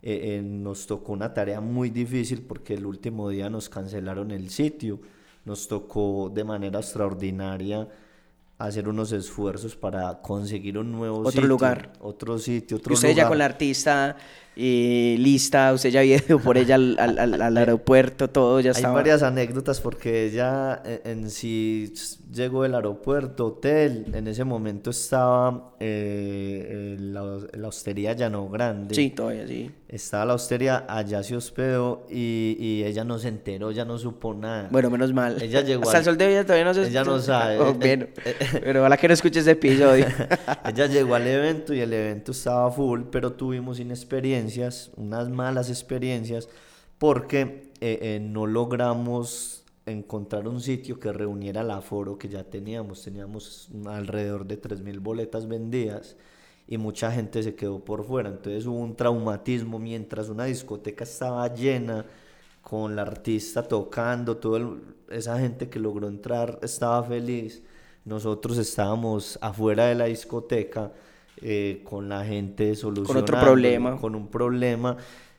Eh, 0.08 0.38
eh, 0.38 0.42
nos 0.44 0.86
tocó 0.86 1.14
una 1.14 1.34
tarea 1.34 1.60
muy 1.62 1.90
difícil 1.90 2.44
porque 2.44 2.76
el 2.76 2.86
último 2.86 3.28
día 3.30 3.50
nos 3.50 3.70
cancelaron 3.70 4.30
el 4.32 4.50
sitio. 4.52 5.00
Nos 5.46 5.68
tocó 5.68 6.32
de 6.34 6.44
manera 6.44 6.80
extraordinaria 6.80 7.88
hacer 8.60 8.88
unos 8.88 9.12
esfuerzos 9.12 9.76
para 9.76 10.22
conseguir 10.22 10.78
un 10.78 10.92
nuevo 10.92 11.18
Otro 11.20 11.32
sitio, 11.32 11.48
lugar. 11.48 11.92
otro 12.02 12.38
sitio, 12.38 12.78
Y 12.78 12.80
otro 12.80 12.94
usted 12.94 13.10
ya 13.10 13.14
lugar. 13.16 13.28
con 13.30 13.38
la 13.40 13.46
artista 13.46 14.16
eh, 14.56 15.16
lista, 15.20 15.74
usted 15.74 15.90
ya 15.90 16.00
había 16.00 16.18
ido 16.18 16.40
por 16.40 16.58
ella 16.58 16.76
al, 16.76 16.96
al- 17.00 17.20
al- 17.20 17.42
al 17.42 17.58
aeropuerto, 17.58 18.30
todo 18.30 18.60
ya 18.60 18.70
Hay 18.72 18.76
estaba. 18.78 18.94
varias 18.96 19.22
anécdotas 19.24 19.82
porque 19.82 20.26
ella 20.26 20.82
eh, 20.86 21.02
en 21.06 21.30
sí 21.30 21.92
s- 21.94 22.18
llegó 22.32 22.64
del 22.64 22.76
aeropuerto, 22.76 23.48
hotel, 23.48 24.06
en 24.14 24.28
ese 24.28 24.44
momento 24.44 24.90
estaba 24.92 25.74
eh, 25.80 26.96
en 26.98 27.14
la, 27.14 27.22
en 27.52 27.62
la 27.62 27.68
hostería 27.68 28.14
Llano 28.14 28.48
Grande. 28.50 28.96
Sí, 28.96 29.10
todavía 29.10 29.48
sí. 29.48 29.72
Estaba 29.88 30.26
la 30.26 30.34
hostería, 30.34 30.86
allá 30.90 31.22
se 31.24 31.36
hospedó 31.36 32.06
y, 32.10 32.58
y 32.60 32.84
ella 32.84 33.04
no 33.04 33.20
se 33.20 33.28
enteró, 33.30 33.72
ya 33.72 33.86
no 33.86 33.98
supo 33.98 34.34
nada. 34.34 34.68
Bueno, 34.72 34.90
menos 34.90 35.14
mal. 35.14 35.42
Ella 35.42 35.62
llegó 35.62 35.84
Hasta 35.84 35.98
al- 35.98 36.02
el 36.02 36.06
sol 36.06 36.18
de 36.18 36.38
hoy 36.40 36.44
todavía 36.44 36.66
no 36.66 36.74
se 36.74 36.88
Ella 36.88 37.04
no 37.04 37.20
sabe. 37.20 37.60
Oh, 37.60 37.76
Eh, 37.86 38.10
eh, 38.26 38.36
pero 38.64 38.80
ojalá 38.82 38.98
que 38.98 39.08
no 39.08 39.14
escuche 39.14 39.40
este 39.40 39.52
episodio. 39.52 40.08
Ella 40.66 40.88
llegó 40.88 41.16
al 41.16 41.28
evento 41.28 41.74
y 41.74 41.80
el 41.82 41.94
evento 41.94 42.32
estaba 42.32 42.72
full, 42.72 43.02
pero 43.12 43.34
tuvimos 43.34 43.80
unas 44.96 45.30
malas 45.30 45.70
experiencias, 45.70 46.50
porque 46.98 47.72
eh, 47.82 48.00
eh, 48.02 48.20
no 48.22 48.46
logramos 48.46 49.64
encontrar 49.86 50.48
un 50.48 50.62
sitio 50.62 51.00
que 51.00 51.12
reuniera 51.14 51.62
el 51.62 51.72
aforo 51.72 52.18
que 52.18 52.30
ya 52.30 52.44
teníamos. 52.44 53.04
Teníamos 53.04 53.70
alrededor 53.86 54.46
de 54.46 54.62
3.000 54.62 55.00
boletas 55.00 55.48
vendidas 55.48 56.16
y 56.68 56.78
mucha 56.78 57.12
gente 57.12 57.44
se 57.44 57.56
quedó 57.56 57.80
por 57.80 58.06
fuera. 58.06 58.30
Entonces 58.30 58.66
hubo 58.66 58.80
un 58.80 58.96
traumatismo 58.96 59.80
mientras 59.80 60.30
una 60.30 60.46
discoteca 60.46 61.04
estaba 61.04 61.54
llena 61.54 62.06
con 62.62 62.96
la 62.96 63.04
artista 63.04 63.62
tocando, 63.62 64.38
toda 64.38 64.78
esa 65.10 65.40
gente 65.40 65.70
que 65.70 65.80
logró 65.80 66.08
entrar 66.08 66.60
estaba 66.64 67.04
feliz. 67.04 67.62
Nosotros 68.06 68.58
estábamos 68.58 69.38
afuera 69.42 69.86
de 69.86 69.96
la 69.96 70.06
discoteca 70.06 70.92
eh, 71.42 71.82
con 71.84 72.10
la 72.10 72.26
gente 72.26 72.76
solucionando, 72.76 73.26
problema. 73.40 73.98
con 73.98 74.16
un 74.16 74.28
problema. 74.28 74.98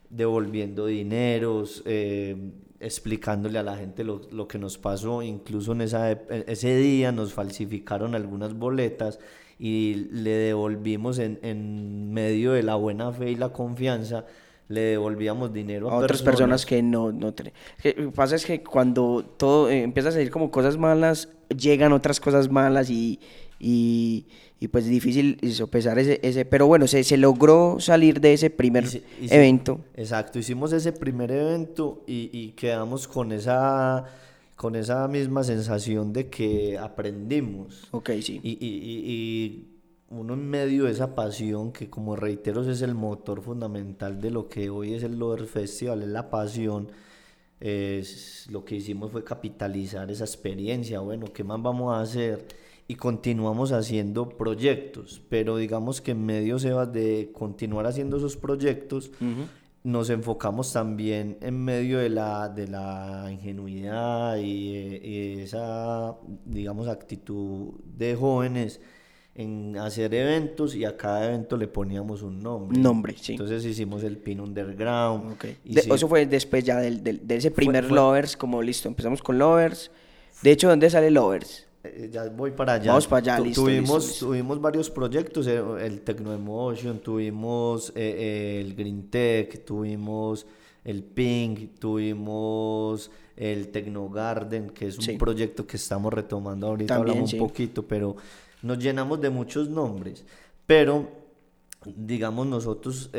devolviendo 0.08 0.86
dineros, 0.86 1.82
eh, 1.84 2.36
explicándole 2.80 3.58
a 3.58 3.62
la 3.62 3.76
gente 3.76 4.04
lo, 4.04 4.20
lo, 4.30 4.46
que 4.46 4.58
nos 4.58 4.78
pasó. 4.78 5.22
Incluso 5.22 5.72
en 5.72 5.80
esa, 5.80 6.12
ese 6.12 6.76
día 6.76 7.12
nos 7.12 7.32
falsificaron 7.32 8.14
algunas 8.14 8.54
boletas 8.54 9.18
y 9.58 10.08
le 10.12 10.30
devolvimos 10.30 11.18
en, 11.18 11.38
en 11.42 12.12
medio 12.12 12.52
de 12.52 12.62
la 12.62 12.74
buena 12.74 13.12
fe 13.12 13.30
y 13.30 13.36
la 13.36 13.50
confianza 13.50 14.26
le 14.68 14.80
devolvíamos 14.80 15.52
dinero 15.52 15.90
a, 15.90 15.96
otras 15.96 16.22
personas, 16.22 16.66
que 16.66 16.82
no, 16.82 17.12
no 17.12 17.28
Lo 17.28 17.34
que 17.82 18.12
pasa 18.14 18.34
es 18.34 18.44
que 18.44 18.62
cuando 18.62 19.24
todo 19.36 19.70
eh, 19.70 19.82
empieza 19.82 20.08
a 20.08 20.12
salir 20.12 20.30
como 20.30 20.50
cosas 20.50 20.76
malas, 20.76 21.28
llegan 21.56 21.92
otras 21.92 22.18
cosas 22.18 22.50
malas 22.50 22.90
y, 22.90 23.20
y, 23.58 24.26
y 24.60 24.68
pues 24.68 24.84
es 24.84 24.90
difícil 24.90 25.38
sopesar 25.52 25.98
ese, 25.98 26.20
ese 26.22 26.44
pero 26.44 26.66
bueno, 26.66 26.86
se, 26.86 27.04
se 27.04 27.16
logró 27.16 27.76
salir 27.80 28.20
de 28.20 28.34
ese 28.34 28.50
primer 28.50 28.84
evento. 29.20 29.80
Exacto, 29.94 30.38
hicimos 30.38 30.72
ese 30.72 30.92
primer 30.92 31.30
evento 31.32 32.02
y, 32.06 32.30
y 32.32 32.52
quedamos 32.52 33.08
con 33.08 33.32
esa 33.32 34.04
con 34.56 34.74
esa 34.74 35.06
misma 35.06 35.44
sensación 35.44 36.14
de 36.14 36.28
que 36.30 36.78
aprendimos. 36.78 37.88
Ok, 37.90 38.10
sí. 38.22 38.40
Y, 38.42 38.52
y, 38.52 38.56
y, 38.62 39.72
uno 40.08 40.34
en 40.34 40.48
medio 40.48 40.84
de 40.84 40.92
esa 40.92 41.14
pasión, 41.14 41.72
que 41.72 41.90
como 41.90 42.16
reitero 42.16 42.68
es 42.68 42.80
el 42.80 42.94
motor 42.94 43.42
fundamental 43.42 44.20
de 44.20 44.30
lo 44.30 44.48
que 44.48 44.70
hoy 44.70 44.94
es 44.94 45.02
el 45.02 45.18
Lover 45.18 45.46
Festival, 45.46 46.02
es 46.02 46.08
la 46.08 46.30
pasión, 46.30 46.88
es, 47.60 48.46
lo 48.50 48.64
que 48.64 48.76
hicimos 48.76 49.10
fue 49.10 49.24
capitalizar 49.24 50.10
esa 50.10 50.24
experiencia, 50.24 51.00
bueno, 51.00 51.26
¿qué 51.32 51.42
más 51.42 51.60
vamos 51.60 51.94
a 51.94 52.00
hacer? 52.00 52.46
Y 52.88 52.94
continuamos 52.94 53.72
haciendo 53.72 54.28
proyectos, 54.28 55.20
pero 55.28 55.56
digamos 55.56 56.00
que 56.00 56.12
en 56.12 56.24
medio, 56.24 56.58
Sebas, 56.58 56.92
de 56.92 57.30
continuar 57.32 57.86
haciendo 57.86 58.16
esos 58.16 58.36
proyectos, 58.36 59.10
nos 59.82 60.10
enfocamos 60.10 60.72
también 60.72 61.36
en 61.40 61.64
medio 61.64 61.98
de 61.98 62.08
la, 62.10 62.48
de 62.48 62.68
la 62.68 63.28
ingenuidad 63.30 64.36
y, 64.36 64.76
y 65.02 65.40
esa, 65.40 66.16
digamos, 66.44 66.86
actitud 66.86 67.74
de 67.84 68.14
jóvenes 68.14 68.80
en 69.34 69.76
hacer 69.76 70.14
eventos 70.14 70.74
y 70.74 70.84
a 70.84 70.96
cada 70.96 71.26
evento 71.26 71.56
le 71.56 71.68
poníamos 71.68 72.22
un 72.22 72.40
nombre. 72.40 72.78
Nombre, 72.78 73.14
sí. 73.20 73.32
Entonces 73.32 73.64
hicimos 73.64 74.02
el 74.02 74.16
Pin 74.16 74.40
Underground. 74.40 75.32
Okay. 75.32 75.58
Eso 75.64 76.08
fue 76.08 76.24
después 76.24 76.64
ya 76.64 76.78
del, 76.78 77.02
de 77.02 77.36
ese 77.36 77.50
primer 77.50 77.90
Lovers, 77.90 78.36
como 78.36 78.62
listo, 78.62 78.88
empezamos 78.88 79.22
con 79.22 79.38
Lovers. 79.38 79.90
De 80.42 80.52
hecho, 80.52 80.68
¿dónde 80.68 80.88
sale 80.88 81.10
Lovers? 81.10 81.65
Eh, 81.94 82.10
ya 82.12 82.28
voy 82.28 82.50
para 82.50 82.74
allá. 82.74 82.92
Vamos 82.92 83.06
para 83.06 83.34
allá, 83.34 83.44
listo, 83.44 83.62
tuvimos, 83.62 84.18
tuvimos 84.18 84.60
varios 84.60 84.90
proyectos, 84.90 85.46
eh, 85.46 85.62
el 85.80 86.00
Tecno 86.00 86.32
Emotion, 86.32 86.98
tuvimos 86.98 87.92
eh, 87.94 88.62
el 88.64 88.74
Green 88.74 89.08
Tech, 89.08 89.64
tuvimos 89.64 90.46
el 90.84 91.02
Pink, 91.02 91.78
tuvimos 91.78 93.10
el 93.36 93.68
Tecno 93.68 94.08
Garden, 94.08 94.70
que 94.70 94.88
es 94.88 94.98
un 94.98 95.18
proyecto 95.18 95.66
que 95.66 95.76
estamos 95.76 96.12
retomando 96.12 96.68
ahorita, 96.68 96.96
hablamos 96.96 97.32
un 97.32 97.38
poquito, 97.40 97.82
pero 97.82 98.16
nos 98.62 98.78
llenamos 98.78 99.20
de 99.20 99.30
muchos 99.30 99.68
nombres, 99.68 100.24
pero 100.66 101.08
digamos 101.84 102.46
nosotros 102.46 103.10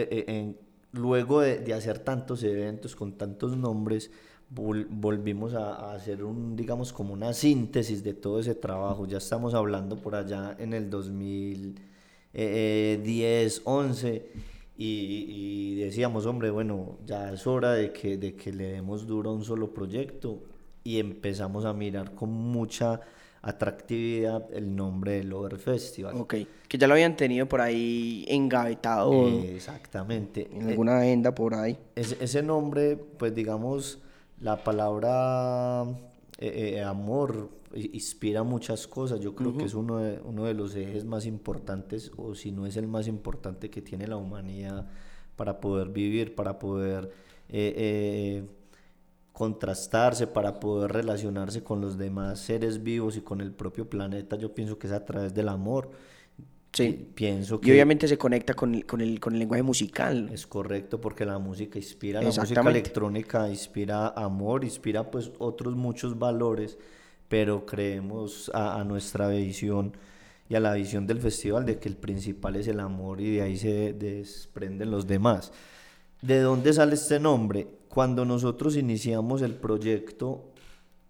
luego 0.91 1.41
de, 1.41 1.73
hacer 1.73 1.99
tantos 1.99 2.43
eventos 2.43 2.95
con 2.95 3.13
tantos 3.13 3.55
nombres, 3.57 4.11
volvimos 4.49 5.53
a, 5.53 5.93
hacer 5.93 6.23
un, 6.23 6.55
digamos, 6.55 6.93
como 6.93 7.13
una 7.13 7.33
síntesis 7.33 8.03
de 8.03 8.13
todo 8.13 8.39
ese 8.39 8.55
trabajo. 8.55 9.05
Ya 9.05 9.17
estamos 9.17 9.53
hablando 9.53 9.97
por 9.97 10.15
allá 10.15 10.55
en 10.57 10.73
el 10.73 10.89
2010, 10.89 13.61
11 13.65 14.31
y, 14.77 15.75
decíamos, 15.75 16.25
hombre, 16.25 16.49
bueno, 16.49 16.97
ya 17.05 17.33
es 17.33 17.45
hora 17.47 17.73
de 17.73 17.91
que, 17.91 18.17
de 18.17 18.35
que 18.35 18.53
le 18.53 18.67
demos 18.67 19.05
duro 19.05 19.31
a 19.31 19.33
un 19.33 19.43
solo 19.43 19.73
proyecto 19.73 20.43
y 20.83 20.99
empezamos 20.99 21.65
a 21.65 21.73
mirar 21.73 22.15
con 22.15 22.29
mucha 22.29 23.01
atractividad 23.41 24.53
el 24.53 24.75
nombre 24.75 25.13
del 25.13 25.33
Over 25.33 25.57
Festival. 25.57 26.15
Ok, 26.17 26.35
que 26.67 26.77
ya 26.77 26.87
lo 26.87 26.93
habían 26.93 27.15
tenido 27.15 27.47
por 27.47 27.61
ahí 27.61 28.25
engavetado. 28.27 29.27
exactamente. 29.27 30.47
En 30.51 30.69
alguna 30.69 30.99
agenda 30.99 31.33
por 31.33 31.55
ahí. 31.55 31.77
Ese, 31.95 32.23
ese 32.23 32.43
nombre, 32.43 32.97
pues 32.97 33.33
digamos, 33.33 34.01
la 34.39 34.63
palabra 34.63 35.83
eh, 36.37 36.75
eh, 36.75 36.83
amor 36.83 37.49
inspira 37.73 38.43
muchas 38.43 38.87
cosas. 38.87 39.19
Yo 39.19 39.35
creo 39.35 39.57
que 39.57 39.65
es 39.65 39.73
uno 39.73 39.97
de, 39.97 40.19
uno 40.23 40.45
de 40.45 40.53
los 40.53 40.75
ejes 40.75 41.05
más 41.05 41.25
importantes, 41.25 42.11
o 42.17 42.35
si 42.35 42.51
no 42.51 42.65
es 42.65 42.77
el 42.77 42.87
más 42.87 43.07
importante 43.07 43.69
que 43.69 43.81
tiene 43.81 44.07
la 44.07 44.17
humanidad 44.17 44.87
para 45.35 45.59
poder 45.59 45.89
vivir, 45.89 46.35
para 46.35 46.59
poder... 46.59 47.11
Eh, 47.49 48.45
contrastarse, 49.37 50.25
para 50.25 50.59
poder 50.59 50.91
relacionarse 50.93 51.63
con 51.63 51.79
los 51.79 51.95
demás 51.95 52.39
seres 52.39 52.81
vivos 52.81 53.17
y 53.17 53.21
con 53.21 53.39
el 53.39 53.51
propio 53.51 53.87
planeta, 53.87 54.35
yo 54.35 54.55
pienso 54.55 54.79
que 54.79 54.87
es 54.87 54.93
a 54.93 55.05
través 55.05 55.31
del 55.35 55.49
amor. 55.49 55.91
Sí. 56.73 57.09
Pienso 57.15 57.59
que... 57.59 57.69
Y 57.69 57.71
obviamente 57.71 58.07
se 58.07 58.17
conecta 58.17 58.53
con 58.53 58.75
el, 58.75 58.85
con 58.85 59.01
el, 59.01 59.19
con 59.19 59.33
el 59.33 59.39
lenguaje 59.39 59.63
musical. 59.63 60.29
Es 60.31 60.45
correcto, 60.45 61.01
porque 61.01 61.25
la 61.25 61.39
música 61.39 61.79
inspira, 61.79 62.21
la 62.21 62.27
música 62.27 62.61
electrónica 62.61 63.49
inspira 63.49 64.09
amor, 64.09 64.63
inspira 64.63 65.09
pues 65.09 65.31
otros 65.39 65.75
muchos 65.75 66.19
valores, 66.19 66.77
pero 67.27 67.65
creemos 67.65 68.51
a, 68.53 68.79
a 68.79 68.83
nuestra 68.83 69.27
visión 69.29 69.93
y 70.49 70.55
a 70.55 70.59
la 70.59 70.73
visión 70.73 71.07
del 71.07 71.19
festival 71.19 71.65
de 71.65 71.79
que 71.79 71.89
el 71.89 71.97
principal 71.97 72.55
es 72.55 72.67
el 72.67 72.79
amor 72.79 73.19
y 73.21 73.35
de 73.35 73.41
ahí 73.41 73.57
se 73.57 73.93
desprenden 73.93 74.91
los 74.91 75.07
demás. 75.07 75.51
¿De 76.21 76.39
dónde 76.39 76.73
sale 76.73 76.95
este 76.95 77.19
nombre? 77.19 77.67
Cuando 77.89 78.25
nosotros 78.25 78.75
iniciamos 78.77 79.41
el 79.41 79.55
proyecto 79.55 80.51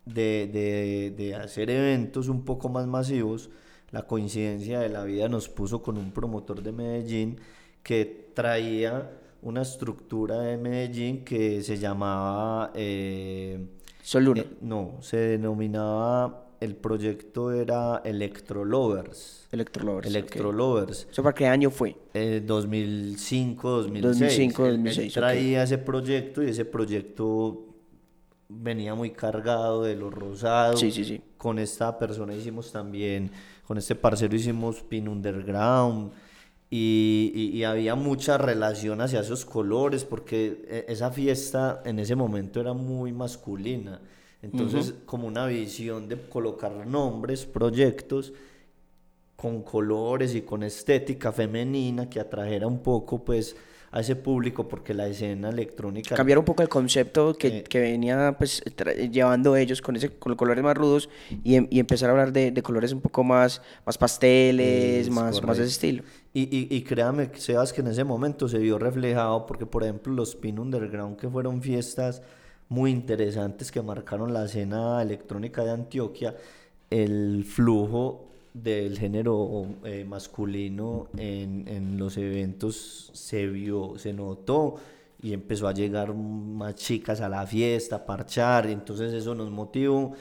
de, 0.05 0.49
de, 0.51 1.13
de, 1.15 1.35
hacer 1.35 1.69
eventos 1.69 2.29
un 2.29 2.45
poco 2.45 2.69
más 2.69 2.87
masivos, 2.87 3.49
la 3.91 4.03
coincidencia 4.03 4.79
de 4.79 4.89
la 4.89 5.03
vida 5.03 5.29
nos 5.29 5.49
puso 5.49 5.81
con 5.81 5.97
un 5.97 6.11
promotor 6.11 6.61
de 6.61 6.71
Medellín 6.71 7.39
que 7.83 8.31
traía 8.33 9.09
una 9.41 9.61
estructura 9.61 10.39
de 10.39 10.57
Medellín 10.57 11.23
que 11.23 11.61
se 11.63 11.77
llamaba... 11.77 12.71
Eh. 12.75 13.59
Eh, 14.13 14.45
no, 14.61 14.97
se 15.01 15.17
denominaba 15.17 16.47
el 16.59 16.75
proyecto 16.75 17.51
era 17.51 18.01
Electro 18.03 18.65
Lovers. 18.65 19.47
Electro 19.51 19.83
Lovers. 19.83 20.07
Electro 20.07 20.51
Lovers. 20.51 21.07
¿Eso 21.11 21.21
para 21.21 21.35
qué 21.35 21.45
año 21.45 21.69
fue? 21.69 21.95
Eh, 22.13 22.41
2005, 22.45 23.69
2006. 23.69 24.19
2005, 24.19 24.63
2006. 24.63 25.13
traía 25.13 25.63
ese 25.63 25.77
proyecto 25.77 26.41
y 26.41 26.49
ese 26.49 26.65
proyecto 26.65 27.66
venía 28.49 28.95
muy 28.95 29.11
cargado 29.11 29.83
de 29.83 29.95
lo 29.95 30.09
rosado. 30.09 30.77
Sí, 30.77 30.91
sí, 30.91 31.05
sí. 31.05 31.21
Con 31.37 31.59
esta 31.59 31.97
persona 31.97 32.33
hicimos 32.33 32.71
también, 32.71 33.31
con 33.67 33.77
este 33.77 33.95
parcero 33.95 34.35
hicimos 34.35 34.81
Pin 34.81 35.07
Underground. 35.07 36.11
Y, 36.69 37.31
y, 37.33 37.57
y, 37.57 37.63
había 37.63 37.95
mucha 37.95 38.37
relación 38.37 38.99
hacia 38.99 39.21
esos 39.21 39.45
colores 39.45 40.03
porque 40.03 40.65
eh, 40.67 40.85
esa 40.89 41.11
fiesta 41.11 41.81
en 41.85 41.97
ese 41.97 42.13
momento 42.13 42.59
era 42.59 42.73
muy 42.73 43.13
masculina. 43.13 44.01
Entonces, 44.41 44.93
como 45.05 45.27
una 45.27 45.45
visión 45.47 46.07
de 46.07 46.19
colocar 46.29 46.85
nombres, 46.85 47.45
proyectos 47.45 48.33
con 49.35 49.61
colores 49.61 50.35
y 50.35 50.41
con 50.41 50.63
estética 50.63 51.31
femenina 51.31 52.09
que 52.09 52.19
atrajera 52.19 52.67
un 52.67 52.79
poco, 52.79 53.23
pues, 53.23 53.55
a 53.91 54.01
ese 54.01 54.15
público 54.15 54.67
porque 54.67 54.93
la 54.93 55.07
escena 55.07 55.49
electrónica 55.49 56.15
cambiar 56.15 56.39
un 56.39 56.45
poco 56.45 56.61
el 56.61 56.69
concepto 56.69 57.33
que, 57.33 57.63
que 57.63 57.79
venía 57.79 58.35
pues 58.37 58.61
llevando 59.11 59.55
ellos 59.55 59.81
con 59.81 59.95
ese 59.95 60.09
con 60.09 60.35
colores 60.35 60.63
más 60.63 60.75
rudos 60.75 61.09
y, 61.43 61.55
em, 61.55 61.67
y 61.69 61.79
empezar 61.79 62.09
a 62.09 62.11
hablar 62.11 62.33
de, 62.33 62.51
de, 62.51 62.61
colores 62.61 62.91
un 62.91 63.01
poco 63.01 63.23
más 63.23 63.61
más 63.85 63.97
pasteles 63.97 65.09
más 65.09 65.41
más 65.41 65.57
de 65.57 65.63
ese 65.63 65.71
estilo. 65.71 66.03
Y, 66.33 66.43
y, 66.55 66.75
y 66.75 66.81
créame 66.83 67.29
Sebas 67.35 67.73
que 67.73 67.81
en 67.81 67.87
ese 67.87 68.03
momento 68.03 68.47
se 68.47 68.59
vio 68.59 68.77
reflejado 68.77 69.45
porque 69.45 69.65
por 69.65 69.83
ejemplo 69.83 70.13
los 70.13 70.35
Pin 70.35 70.59
Underground 70.59 71.17
que 71.17 71.29
fueron 71.29 71.61
fiestas 71.61 72.21
muy 72.69 72.91
interesantes 72.91 73.71
que 73.71 73.81
marcaron 73.81 74.33
la 74.33 74.45
escena 74.45 75.01
electrónica 75.01 75.63
de 75.63 75.71
Antioquia, 75.71 76.35
el 76.89 77.45
flujo 77.45 78.27
del 78.63 78.97
género 78.97 79.67
eh, 79.83 80.05
masculino 80.05 81.07
en, 81.17 81.67
en, 81.67 81.97
los 81.97 82.17
eventos 82.17 83.11
se 83.13 83.47
vio, 83.47 83.97
se 83.97 84.13
notó 84.13 84.75
y 85.21 85.33
empezó 85.33 85.67
a 85.67 85.73
llegar 85.73 86.13
más 86.13 86.75
chicas 86.75 87.21
a 87.21 87.29
la 87.29 87.45
fiesta, 87.45 87.97
a 87.97 88.05
parchar, 88.05 88.69
y 88.69 88.73
entonces 88.73 89.13
eso 89.13 89.35
nos 89.35 89.49
motivó 89.49 90.13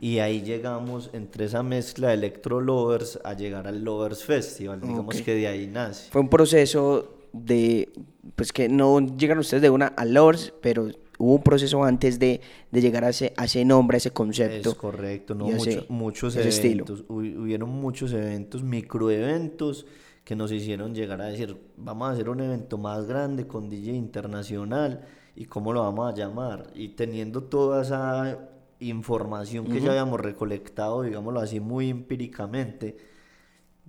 y 0.00 0.18
ahí 0.18 0.42
llegamos 0.42 1.10
entre 1.12 1.46
esa 1.46 1.62
mezcla 1.62 2.08
de 2.08 2.14
Electro 2.14 2.60
Lovers 2.60 3.18
a 3.24 3.34
llegar 3.34 3.66
al 3.66 3.82
Lovers 3.84 4.24
Festival, 4.24 4.80
digamos 4.80 5.20
que 5.22 5.34
de 5.34 5.46
ahí 5.46 5.66
nace. 5.66 6.10
Fue 6.10 6.20
un 6.20 6.28
proceso 6.28 7.14
de, 7.32 7.92
pues 8.36 8.52
que 8.52 8.68
no 8.68 9.00
llegan 9.16 9.38
ustedes 9.38 9.62
de 9.62 9.70
una 9.70 9.86
a 9.86 10.04
Lovers, 10.04 10.52
pero 10.60 10.88
hubo 11.18 11.34
un 11.34 11.42
proceso 11.42 11.84
antes 11.84 12.18
de, 12.18 12.40
de 12.70 12.80
llegar 12.80 13.04
a 13.04 13.10
ese, 13.10 13.32
a 13.36 13.44
ese, 13.44 13.64
nombre, 13.64 13.96
a 13.96 13.98
ese 13.98 14.10
concepto. 14.10 14.70
Es 14.70 14.74
correcto, 14.76 15.34
¿no? 15.34 15.46
muchos 15.88 16.36
eventos, 16.36 17.04
hubieron 17.08 17.70
muchos 17.70 18.12
eventos, 18.12 18.62
microeventos 18.62 19.86
que 20.24 20.34
nos 20.34 20.50
hicieron 20.52 20.94
llegar 20.94 21.20
a 21.20 21.26
decir, 21.26 21.56
vamos 21.76 22.08
a 22.08 22.12
hacer 22.12 22.28
un 22.28 22.40
evento 22.40 22.78
más 22.78 23.06
grande 23.06 23.46
con 23.46 23.68
DJ 23.68 23.92
internacional 23.92 25.04
y 25.36 25.44
cómo 25.44 25.72
lo 25.72 25.82
vamos 25.82 26.12
a 26.12 26.16
llamar. 26.16 26.70
Y 26.74 26.88
teniendo 26.88 27.44
toda 27.44 27.82
esa 27.82 28.38
información 28.80 29.66
que 29.66 29.80
ya 29.80 29.90
habíamos 29.90 30.20
recolectado, 30.20 31.02
digámoslo 31.02 31.40
así, 31.40 31.60
muy 31.60 31.90
empíricamente, 31.90 32.96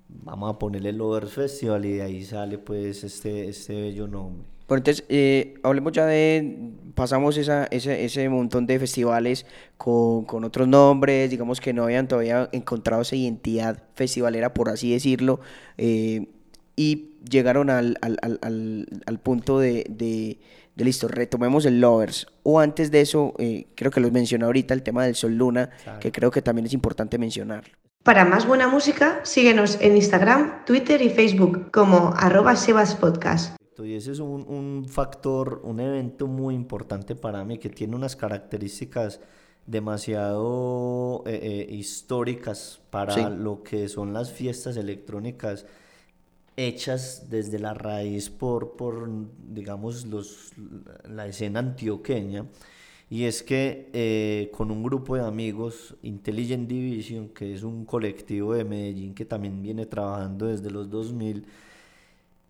vamos 0.07 0.53
a 0.53 0.59
ponerle 0.59 0.89
el 0.89 0.97
Lovers 0.97 1.31
Festival 1.31 1.85
y 1.85 1.93
de 1.93 2.01
ahí 2.01 2.23
sale 2.23 2.57
pues 2.57 3.03
este, 3.03 3.47
este 3.47 3.73
bello 3.73 4.07
nombre. 4.07 4.54
Bueno, 4.67 4.79
entonces, 4.79 5.05
eh, 5.09 5.55
hablemos 5.63 5.93
ya 5.93 6.05
de, 6.05 6.71
pasamos 6.95 7.37
esa, 7.37 7.65
ese, 7.65 8.03
ese 8.03 8.27
montón 8.29 8.65
de 8.65 8.79
festivales 8.79 9.45
con, 9.77 10.25
con, 10.25 10.43
otros 10.43 10.67
nombres, 10.67 11.29
digamos 11.29 11.61
que 11.61 11.71
no 11.71 11.83
habían 11.83 12.07
todavía 12.07 12.49
encontrado 12.51 13.03
esa 13.03 13.15
identidad 13.15 13.83
festivalera, 13.93 14.53
por 14.53 14.69
así 14.69 14.91
decirlo, 14.91 15.39
eh, 15.77 16.29
y 16.75 17.11
llegaron 17.29 17.69
al, 17.69 17.97
al, 18.01 18.17
al, 18.21 18.87
al 19.05 19.19
punto 19.19 19.59
de, 19.59 19.85
de, 19.87 20.39
de, 20.75 20.83
listo, 20.83 21.07
retomemos 21.07 21.65
el 21.65 21.79
Lovers. 21.79 22.27
O 22.43 22.59
antes 22.59 22.89
de 22.89 23.01
eso, 23.01 23.33
eh, 23.37 23.67
creo 23.75 23.91
que 23.91 23.99
los 23.99 24.11
mencioné 24.11 24.45
ahorita, 24.45 24.73
el 24.73 24.83
tema 24.83 25.05
del 25.05 25.15
Sol 25.15 25.35
Luna, 25.35 25.69
claro. 25.83 25.99
que 25.99 26.11
creo 26.11 26.31
que 26.31 26.41
también 26.41 26.65
es 26.65 26.73
importante 26.73 27.17
mencionarlo. 27.17 27.73
Para 28.03 28.25
más 28.25 28.45
buena 28.45 28.67
música, 28.67 29.19
síguenos 29.23 29.79
en 29.79 29.95
Instagram, 29.95 30.65
Twitter 30.65 31.01
y 31.01 31.09
Facebook 31.09 31.71
como 31.71 32.13
arroba 32.17 32.55
sebaspodcast. 32.55 33.55
Y 33.83 33.95
ese 33.95 34.11
es 34.11 34.19
un, 34.19 34.45
un, 34.47 34.85
factor, 34.87 35.61
un 35.63 35.79
evento 35.79 36.27
muy 36.27 36.55
importante 36.55 37.15
para 37.15 37.43
mí 37.43 37.57
que 37.57 37.69
tiene 37.69 37.95
unas 37.95 38.15
características 38.15 39.19
demasiado 39.65 41.23
eh, 41.25 41.39
eh, 41.41 41.73
históricas 41.73 42.81
para 42.89 43.13
sí. 43.13 43.21
lo 43.37 43.63
que 43.63 43.89
son 43.89 44.13
las 44.13 44.31
fiestas 44.31 44.77
electrónicas 44.77 45.65
hechas 46.55 47.29
desde 47.29 47.59
la 47.59 47.73
raíz 47.73 48.29
por, 48.29 48.77
por 48.77 49.09
digamos, 49.49 50.05
los, 50.05 50.53
la 51.03 51.27
escena 51.27 51.59
antioqueña. 51.59 52.45
Y 53.09 53.25
es 53.25 53.43
que 53.43 53.89
eh, 53.93 54.49
con 54.51 54.71
un 54.71 54.81
grupo 54.81 55.15
de 55.15 55.23
amigos, 55.23 55.95
Intelligent 56.01 56.67
Division, 56.67 57.29
que 57.29 57.53
es 57.53 57.63
un 57.63 57.85
colectivo 57.85 58.53
de 58.53 58.63
Medellín 58.63 59.13
que 59.13 59.25
también 59.25 59.61
viene 59.61 59.85
trabajando 59.85 60.47
desde 60.47 60.71
los 60.71 60.89
2000, 60.89 61.45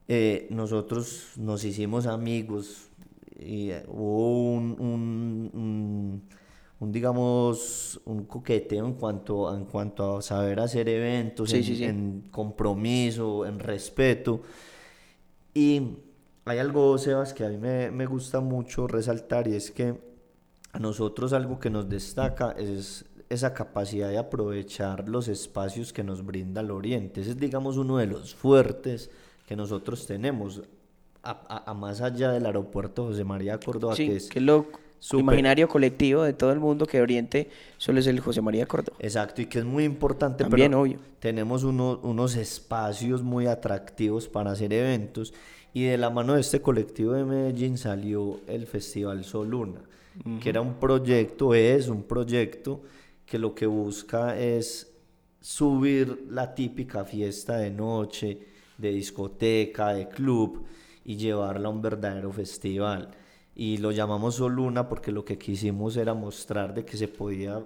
eh, 0.08 0.48
nosotros 0.52 1.32
nos 1.38 1.64
hicimos 1.64 2.06
amigos 2.06 2.90
y 3.40 3.72
eh, 3.72 3.84
hubo 3.88 4.52
un, 4.54 4.76
un, 4.80 5.52
un, 5.54 6.24
un, 6.80 6.92
digamos 6.92 8.00
un 8.06 8.26
coqueteo 8.26 8.86
en 8.86 8.94
cuanto 8.94 9.54
en 9.56 9.66
cuanto 9.66 10.18
a 10.18 10.22
saber 10.22 10.60
hacer 10.60 10.88
eventos 10.90 11.50
Sí, 11.50 11.58
en, 11.58 11.64
sí, 11.64 11.76
sí. 11.76 11.84
en 11.86 12.28
compromiso 12.32 13.46
en 13.46 13.60
respeto 13.60 14.42
y 15.54 15.82
hay 16.46 16.60
algo 16.60 16.98
Sebas 16.98 17.34
que 17.34 17.46
a 17.46 17.50
mí 17.50 17.58
me, 17.58 17.90
me 17.92 18.06
gusta 18.06 18.40
mucho 18.40 18.88
resaltar 18.88 19.48
y 19.48 19.56
es 19.56 19.72
que 19.72 20.00
a 20.74 20.80
nosotros 20.80 21.34
algo 21.34 21.60
que 21.60 21.70
nos 21.70 21.90
destaca 21.90 22.52
es 22.52 23.06
esa 23.30 23.54
capacidad 23.54 24.10
de 24.10 24.18
aprovechar 24.20 25.10
los 25.10 25.28
espacios 25.28 25.92
que 25.94 26.04
nos 26.04 26.24
brinda 26.24 26.62
el 26.62 26.70
Oriente. 26.70 27.22
Ese 27.22 27.32
es, 27.32 27.38
digamos, 27.38 27.78
uno 27.78 27.98
de 27.98 28.06
los 28.06 28.36
fuertes 28.36 29.10
que 29.46 29.56
nosotros 29.56 30.06
tenemos, 30.08 30.62
a, 31.24 31.32
a, 31.32 31.72
a 31.72 31.74
más 31.74 32.02
allá 32.02 32.32
del 32.32 32.46
aeropuerto 32.46 33.06
José 33.06 33.24
María 33.24 33.60
Córdoba, 33.60 33.96
Sí, 33.96 34.08
que 34.08 34.16
es 34.16 34.30
que 34.30 34.40
imaginario 35.20 35.68
colectivo 35.68 36.24
de 36.24 36.34
todo 36.34 36.52
el 36.52 36.60
mundo 36.60 36.86
que 36.88 37.02
Oriente 37.02 37.50
solo 37.78 38.00
es 38.00 38.08
el 38.08 38.20
José 38.20 38.42
María 38.42 38.66
Córdoba. 38.66 38.98
Exacto, 39.00 39.42
y 39.42 39.46
que 39.46 39.60
es 39.60 39.66
muy 39.66 39.84
importante, 39.84 40.44
También, 40.44 40.72
pero 40.72 40.82
obvio. 40.82 41.00
tenemos 41.20 41.64
uno- 41.64 42.00
unos 42.04 42.36
espacios 42.36 43.22
muy 43.22 43.46
atractivos 43.46 44.28
para 44.28 44.52
hacer 44.52 44.74
eventos 44.74 45.34
y 45.74 45.84
de 45.84 45.98
la 45.98 46.10
mano 46.10 46.34
de 46.34 46.42
este 46.42 46.62
colectivo 46.62 47.14
de 47.14 47.24
Medellín 47.26 47.78
salió 47.78 48.40
el 48.48 48.66
Festival 48.66 49.24
Soluna, 49.26 49.82
que 50.42 50.50
era 50.50 50.62
un 50.62 50.76
proyecto, 50.76 51.54
es 51.54 51.88
un 51.90 52.04
proyecto 52.04 52.82
que 53.26 53.38
lo 53.38 53.54
que 53.54 53.66
busca 53.66 54.40
es 54.40 54.92
subir 55.42 56.28
la 56.30 56.56
típica 56.56 57.04
fiesta 57.04 57.58
de 57.58 57.70
noche, 57.70 58.40
de 58.78 58.92
discoteca, 58.92 59.94
de 59.94 60.08
club 60.10 60.66
y 61.04 61.16
llevarla 61.18 61.68
a 61.68 61.72
un 61.72 61.82
verdadero 61.82 62.32
festival. 62.32 63.10
Y 63.56 63.78
lo 63.78 63.92
llamamos 63.92 64.36
Soluna 64.36 64.90
porque 64.90 65.12
lo 65.12 65.24
que 65.24 65.38
quisimos 65.38 65.96
era 65.98 66.14
mostrar 66.14 66.74
de 66.74 66.84
que 66.84 66.98
se 66.98 67.08
podía 67.08 67.64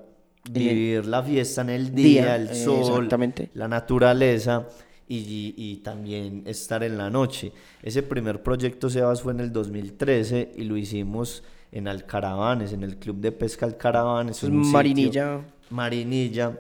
vivir 0.50 1.06
la 1.06 1.24
fiesta 1.24 1.62
en 1.62 1.70
el 1.72 1.94
día, 1.96 2.22
Día, 2.24 2.36
el 2.36 2.50
eh, 2.50 2.56
sol, 2.56 2.80
exactamente. 3.06 3.50
la 3.56 3.68
naturaleza 3.68 4.68
y, 5.08 5.18
y- 5.18 5.54
y 5.58 5.76
también 5.78 6.44
estar 6.46 6.84
en 6.84 6.98
la 6.98 7.10
noche. 7.10 7.52
Ese 7.82 8.04
primer 8.04 8.44
proyecto 8.44 8.90
Sebas 8.90 9.22
fue 9.24 9.34
en 9.34 9.40
el 9.40 9.52
2013 9.52 10.52
y 10.58 10.64
lo 10.66 10.78
hicimos 10.78 11.44
en 11.72 11.88
Alcaravanes, 11.88 12.74
en 12.74 12.84
el 12.84 12.98
Club 12.98 13.18
de 13.18 13.32
Pesca 13.32 13.66
Alcaravanes. 13.66 14.38
Es 14.38 14.44
un 14.44 14.64
sitio- 14.64 15.44
Marinilla. 15.72 16.60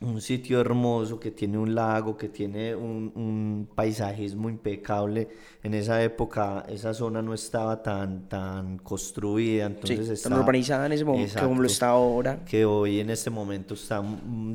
Un 0.00 0.20
sitio 0.20 0.60
hermoso 0.60 1.18
que 1.18 1.32
tiene 1.32 1.58
un 1.58 1.74
lago, 1.74 2.16
que 2.16 2.28
tiene 2.28 2.72
un, 2.76 3.10
un 3.16 3.68
paisajismo 3.74 4.48
impecable. 4.48 5.28
En 5.64 5.74
esa 5.74 6.00
época 6.04 6.64
esa 6.68 6.94
zona 6.94 7.20
no 7.20 7.34
estaba 7.34 7.82
tan, 7.82 8.28
tan 8.28 8.78
construida, 8.78 9.66
Sí, 9.82 9.94
entonces 9.94 10.22
tan 10.22 10.34
urbanizada 10.34 10.86
en 10.86 10.92
ese 10.92 11.04
momento 11.04 11.42
como 11.42 11.60
lo 11.62 11.66
está 11.66 11.88
ahora. 11.88 12.44
que 12.44 12.64
hoy 12.64 13.00
en 13.00 13.10
este 13.10 13.28
momento 13.30 13.74
está 13.74 14.00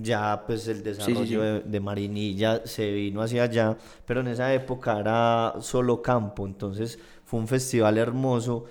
ya 0.02 0.44
pues 0.48 0.66
el 0.70 0.82
desarrollo 0.82 1.26
sí. 1.26 1.36
De, 1.36 1.60
de 1.60 1.80
Marinilla 1.82 2.66
se 2.66 2.90
vino 2.94 3.22
hacia 3.22 3.44
allá, 3.44 3.78
pero 4.06 4.22
en 4.22 4.28
esa 4.28 4.54
época 4.54 4.98
era 4.98 5.56
solo 5.60 6.02
campo, 6.02 6.46
entonces 6.48 6.98
fue 7.26 7.42
un 7.42 7.48
festival 7.50 7.98
hermoso 7.98 8.64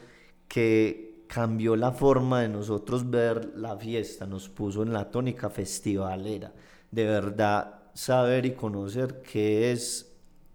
que 0.48 1.12
cambió 1.33 1.77
la 1.77 1.92
forma 1.92 2.42
de 2.42 2.49
nosotros 2.49 3.09
ver 3.09 3.53
la 3.57 3.77
fiesta, 3.77 4.27
nos 4.27 4.49
puso 4.49 4.83
en 4.83 4.92
la 4.92 5.11
tónica 5.11 5.49
festivalera, 5.49 6.53
de 6.90 7.05
verdad 7.07 7.81
saber 7.95 8.45
y 8.47 8.53
conocer 8.53 9.23
qué 9.23 9.73
es 9.73 10.09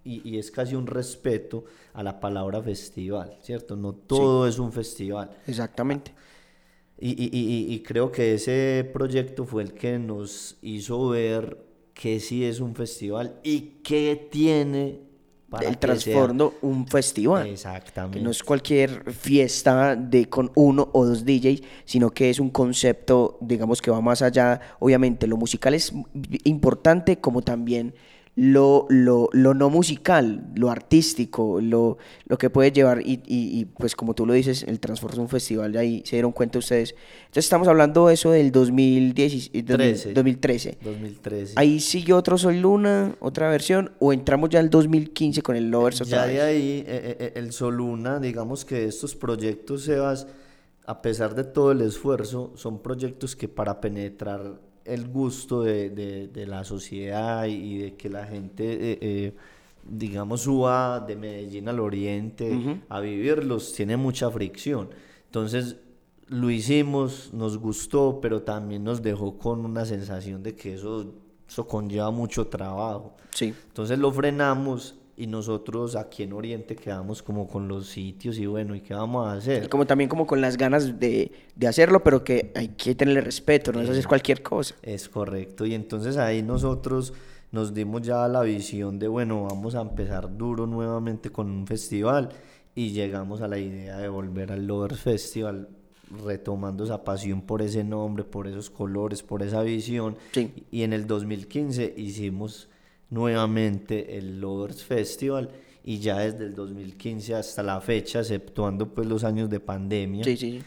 y, 0.03 0.21
y 0.29 0.37
es 0.37 0.51
casi 0.51 0.75
un 0.75 0.87
respeto 0.87 1.65
a 1.93 2.01
la 2.03 2.19
palabra 2.19 2.61
festival, 2.61 3.37
¿cierto? 3.41 3.75
No 3.75 3.93
todo 3.93 4.47
es 4.47 4.57
un 4.59 4.71
festival. 4.71 5.31
Exactamente. 5.47 6.13
Y, 6.99 7.09
y- 7.11 7.29
y- 7.31 7.73
y 7.73 7.83
creo 7.83 8.11
que 8.11 8.35
ese 8.35 8.89
proyecto 8.93 9.45
fue 9.45 9.63
el 9.63 9.73
que 9.73 9.99
nos 9.99 10.57
hizo 10.61 11.09
ver 11.09 11.57
que 11.93 12.19
sí 12.19 12.45
es 12.45 12.59
un 12.59 12.73
festival 12.75 13.39
y 13.43 13.81
que 13.83 14.27
tiene 14.31 15.06
para 15.49 15.69
el 15.69 15.77
trasfondo 15.77 16.55
un 16.61 16.87
festival. 16.87 17.47
Exactamente. 17.47 18.17
Que 18.17 18.23
no 18.23 18.31
es 18.31 18.43
cualquier 18.43 19.11
fiesta 19.11 19.95
de 19.95 20.29
con 20.29 20.51
uno 20.55 20.89
o 20.93 21.05
dos 21.05 21.25
DJs, 21.25 21.61
sino 21.85 22.09
que 22.11 22.29
es 22.29 22.39
un 22.39 22.49
concepto, 22.49 23.37
digamos, 23.41 23.81
que 23.81 23.91
va 23.91 24.01
más 24.01 24.21
allá. 24.21 24.59
Obviamente, 24.79 25.27
lo 25.27 25.37
musical 25.37 25.73
es 25.73 25.93
importante, 26.43 27.19
como 27.19 27.41
también 27.41 27.93
lo, 28.39 28.85
lo, 28.89 29.29
lo 29.33 29.55
no 29.55 29.71
musical, 29.71 30.47
lo 30.55 30.69
artístico, 30.69 31.59
lo, 31.59 31.97
lo 32.27 32.37
que 32.37 32.51
puede 32.51 32.71
llevar, 32.71 33.01
y, 33.01 33.13
y- 33.25 33.59
y, 33.59 33.65
pues 33.65 33.95
como 33.95 34.13
tú 34.13 34.27
lo 34.27 34.33
dices, 34.33 34.61
el 34.61 34.79
transformo 34.79 35.15
de 35.15 35.21
un 35.23 35.27
festival, 35.29 35.71
de 35.71 35.79
ahí 35.79 36.03
se 36.05 36.17
dieron 36.17 36.31
cuenta 36.31 36.59
ustedes. 36.59 36.93
Entonces 37.21 37.45
estamos 37.45 37.67
hablando 37.67 38.07
de 38.07 38.13
eso 38.13 38.29
del 38.29 38.51
2010, 38.51 39.49
y- 39.53 39.63
13. 39.63 40.13
2013. 40.13 40.77
2013. 40.83 41.53
Ahí 41.55 41.79
siguió 41.79 42.15
otro 42.15 42.37
Soy 42.37 42.59
Luna, 42.59 43.15
otra 43.21 43.49
versión, 43.49 43.91
o 43.97 44.13
entramos 44.13 44.51
ya 44.51 44.59
al 44.59 44.69
2015 44.69 45.41
con 45.41 45.55
el 45.55 45.71
Lovers 45.71 46.01
otra 46.01 46.17
Ya 46.17 46.25
vez. 46.27 46.35
de 46.35 46.41
ahí, 46.43 46.83
eh, 46.85 47.17
eh, 47.19 47.31
el 47.37 47.51
Soluna, 47.51 48.19
digamos 48.19 48.65
que 48.65 48.85
estos 48.85 49.15
proyectos, 49.15 49.85
Sebas, 49.85 50.27
a 50.85 51.01
pesar 51.01 51.33
de 51.33 51.43
todo 51.43 51.71
el 51.71 51.81
esfuerzo, 51.81 52.51
son 52.55 52.83
proyectos 52.83 53.35
que 53.35 53.47
para 53.47 53.81
penetrar 53.81 54.59
el 54.87 55.07
gusto 55.07 55.63
de, 55.63 55.89
de- 55.89 56.27
de 56.27 56.45
la 56.47 56.63
sociedad 56.63 57.45
y 57.45 57.77
de 57.79 57.95
que 57.95 58.09
la 58.09 58.25
gente, 58.25 58.63
eh, 58.93 58.97
eh, 59.01 59.33
digamos, 59.89 60.41
suba 60.41 60.99
de 60.99 61.15
Medellín 61.15 61.67
al 61.69 61.79
Oriente 61.79 62.81
a 62.89 62.99
vivirlos, 62.99 63.73
tiene 63.73 63.97
mucha 63.97 64.29
fricción. 64.31 64.89
Entonces, 65.25 65.77
lo 66.27 66.49
hicimos, 66.49 67.31
nos 67.33 67.57
gustó, 67.57 68.19
pero 68.21 68.41
también 68.41 68.83
nos 68.83 69.01
dejó 69.01 69.37
con 69.37 69.63
una 69.65 69.85
sensación 69.85 70.43
de 70.43 70.55
que 70.55 70.73
eso, 70.73 71.13
eso 71.47 71.67
conlleva 71.67 72.11
mucho 72.11 72.47
trabajo. 72.47 73.15
Sí. 73.33 73.53
Entonces 73.67 73.97
lo 73.99 74.11
frenamos 74.11 74.95
y 75.17 75.25
nosotros 75.27 75.95
aquí 75.95 76.23
en 76.23 76.31
Oriente 76.33 76.75
quedamos 76.75 77.23
como 77.23 77.47
con 77.47 77.67
los 77.67 77.87
sitios 77.87 78.37
y 78.37 78.45
bueno, 78.45 78.75
¿y 78.75 78.81
qué 78.81 78.93
vamos 78.93 79.27
a 79.27 79.35
Y 79.35 79.37
hacer? 79.39 79.69
como 79.69 79.87
también 79.87 80.09
como 80.09 80.27
con 80.27 80.39
las 80.41 80.57
ganas 80.57 80.99
de, 80.99 81.31
de 81.55 81.67
hacerlo, 81.67 82.03
pero 82.03 82.23
que 82.23 82.51
hay 82.55 82.69
que 82.69 82.93
tenerle 82.93 83.21
respeto, 83.21 83.73
no 83.73 83.81
es 83.81 83.89
hacer 83.89 84.07
cualquier 84.07 84.43
cosa. 84.43 84.75
Es 84.83 85.09
correcto. 85.09 85.65
Y 85.65 85.73
entonces 85.73 86.17
ahí 86.17 86.43
nosotros 86.43 87.13
nos 87.51 87.73
dimos 87.73 88.03
ya 88.03 88.27
la 88.27 88.41
visión 88.43 88.99
de, 88.99 89.07
bueno, 89.07 89.45
vamos 89.45 89.73
a 89.73 89.81
empezar 89.81 90.37
duro 90.37 90.67
nuevamente 90.67 91.31
con 91.31 91.49
un 91.49 91.65
festival 91.65 92.29
y 92.75 92.91
llegamos 92.91 93.41
a 93.41 93.47
la 93.47 93.57
idea 93.57 93.97
de 93.97 94.09
volver 94.09 94.51
al 94.51 94.67
Lovers 94.67 94.99
Festival 94.99 95.67
retomando 96.25 96.83
esa 96.83 97.03
pasión 97.03 97.41
por 97.41 97.61
ese 97.63 97.83
nombre, 97.83 98.23
por 98.23 98.47
esos 98.47 98.69
colores, 98.69 99.23
por 99.23 99.41
esa 99.41 99.63
visión. 99.63 100.15
Sí. 100.31 100.53
Y 100.71 100.83
en 100.83 100.93
el 100.93 101.07
2015 101.07 101.95
hicimos 101.97 102.69
nuevamente 103.09 104.17
el 104.17 104.39
Lovers 104.39 104.83
Festival 104.83 105.49
y 105.83 105.99
ya 105.99 106.19
desde 106.19 106.45
el 106.45 106.53
2015 106.55 107.35
hasta 107.35 107.63
la 107.63 107.79
fecha, 107.81 108.19
exceptuando 108.19 108.93
pues 108.93 109.07
los 109.07 109.23
años 109.23 109.49
de 109.49 109.59
pandemia, 109.61 110.23
Sí, 110.25 110.35
sí. 110.35 110.63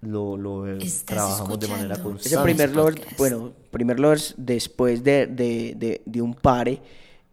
lo, 0.00 0.36
lo 0.36 0.66
eh, 0.66 0.78
trabajamos 1.04 1.60
de 1.60 1.68
manera 1.68 1.94
escuchando. 1.94 2.20
Ese 2.20 2.34
constante. 2.36 2.44
primer 2.54 2.74
Lovers, 2.76 3.02
bueno, 3.18 3.52
primer 3.70 4.00
Lovers 4.00 4.34
después 4.38 5.04
de, 5.04 5.26
de, 5.26 5.74
de, 5.76 6.00
de 6.04 6.22
un 6.22 6.32
pare 6.34 6.80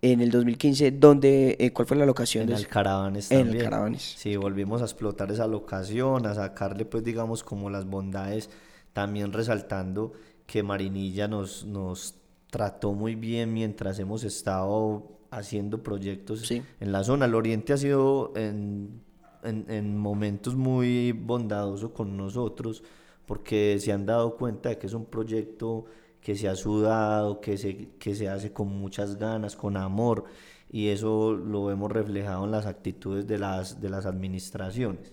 en 0.01 0.19
el 0.21 0.29
2015, 0.29 0.91
donde, 0.91 1.55
eh, 1.57 1.71
¿cuál 1.71 1.87
fue 1.87 1.95
la 1.97 2.05
locación? 2.05 2.41
En 2.43 2.47
de 2.49 2.55
el 2.55 2.61
eso? 2.63 2.69
Caravanes 2.69 3.31
En 3.31 3.37
el 3.39 3.43
también. 3.45 3.63
Caravanes. 3.63 4.01
Sí, 4.17 4.35
volvimos 4.35 4.81
a 4.81 4.85
explotar 4.85 5.31
esa 5.31 5.47
locación, 5.47 6.25
a 6.25 6.35
sacarle 6.35 6.83
pues 6.85 7.03
digamos 7.03 7.43
como 7.43 7.69
las 7.69 7.85
bondades, 7.85 8.49
también 8.93 9.31
resaltando 9.31 10.11
que 10.45 10.61
Marinilla 10.63 11.27
nos, 11.29 11.65
nos 11.65 12.13
trató 12.55 12.93
muy 12.93 13.15
bien 13.15 13.53
mientras 13.53 13.99
hemos 13.99 14.23
estado 14.23 15.03
haciendo 15.29 15.83
proyectos 15.83 16.39
Sí. 16.47 16.63
en 16.79 16.91
la 16.93 17.03
zona. 17.03 17.25
El 17.25 17.35
Oriente 17.35 17.73
ha 17.73 17.77
sido 17.77 18.31
en, 18.37 19.01
en, 19.43 19.65
en 19.67 19.97
momentos 19.97 20.55
muy 20.55 21.11
bondadoso 21.11 21.91
con 21.93 22.15
nosotros 22.15 22.81
porque 23.25 23.77
se 23.81 23.91
han 23.91 24.05
dado 24.05 24.37
cuenta 24.37 24.69
de 24.69 24.77
que 24.77 24.87
es 24.87 24.93
un 24.93 25.03
proyecto 25.05 25.83
que 26.21 26.35
se 26.37 26.47
ha 26.47 26.55
sudado, 26.55 27.41
que 27.41 27.57
se, 27.57 27.89
que 27.99 28.15
se 28.15 28.29
hace 28.29 28.53
con 28.53 28.69
muchas 28.69 29.17
ganas, 29.17 29.57
con 29.57 29.75
amor, 29.75 30.23
y 30.71 30.87
eso 30.87 31.33
lo 31.33 31.65
vemos 31.65 31.91
reflejado 31.91 32.45
en 32.45 32.51
las 32.51 32.65
actitudes 32.65 33.27
de 33.27 33.37
las, 33.37 33.81
de 33.81 33.89
las 33.89 34.05
administraciones. 34.05 35.11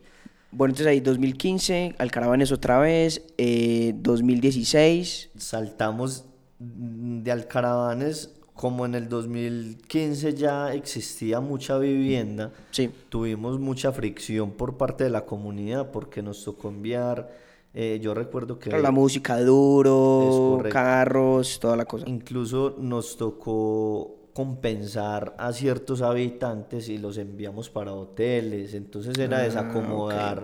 Bueno, 0.53 0.73
entonces 0.73 0.87
ahí 0.87 1.01
2015, 1.01 1.97
Alcaravanes 1.99 2.53
otra 2.53 2.79
vez, 2.79 3.27
eh, 3.37 3.95
2016, 3.97 5.31
Saltamos 5.37 6.25
de 6.63 7.33
Alcaravanes, 7.33 8.31
como 8.55 8.87
en 8.87 8.95
el 8.95 9.09
2015 9.09 10.35
ya 10.35 10.73
existía 10.73 11.41
mucha 11.41 11.79
vivienda, 11.79 12.53
sí, 12.71 12.91
tuvimos 13.09 13.59
mucha 13.59 13.93
fricción 13.93 14.53
por 14.53 14.77
parte 14.77 15.05
de 15.05 15.11
la 15.11 15.25
comunidad 15.25 15.91
porque 15.91 16.23
nos 16.23 16.45
tocó 16.45 16.69
enviar, 16.69 17.31
eh, 17.75 17.99
yo 18.03 18.15
recuerdo 18.15 18.59
que... 18.59 18.71
la 18.71 18.91
música 18.91 19.41
duro, 19.41 20.63
carros, 20.71 21.59
toda 21.61 21.77
la 21.77 21.87
cosa. 21.87 22.09
Incluso 22.09 22.77
nos 22.79 23.17
tocó 23.17 24.17
compensar 24.33 25.35
a 25.39 25.53
ciertos 25.53 26.01
habitantes 26.03 26.89
y 26.89 26.99
los 26.99 27.19
enviamos 27.19 27.69
para 27.69 27.93
hoteles, 27.93 28.75
entonces 28.75 29.19
era 29.19 29.39
Ah, 29.39 29.43
desacomodar. 29.43 30.43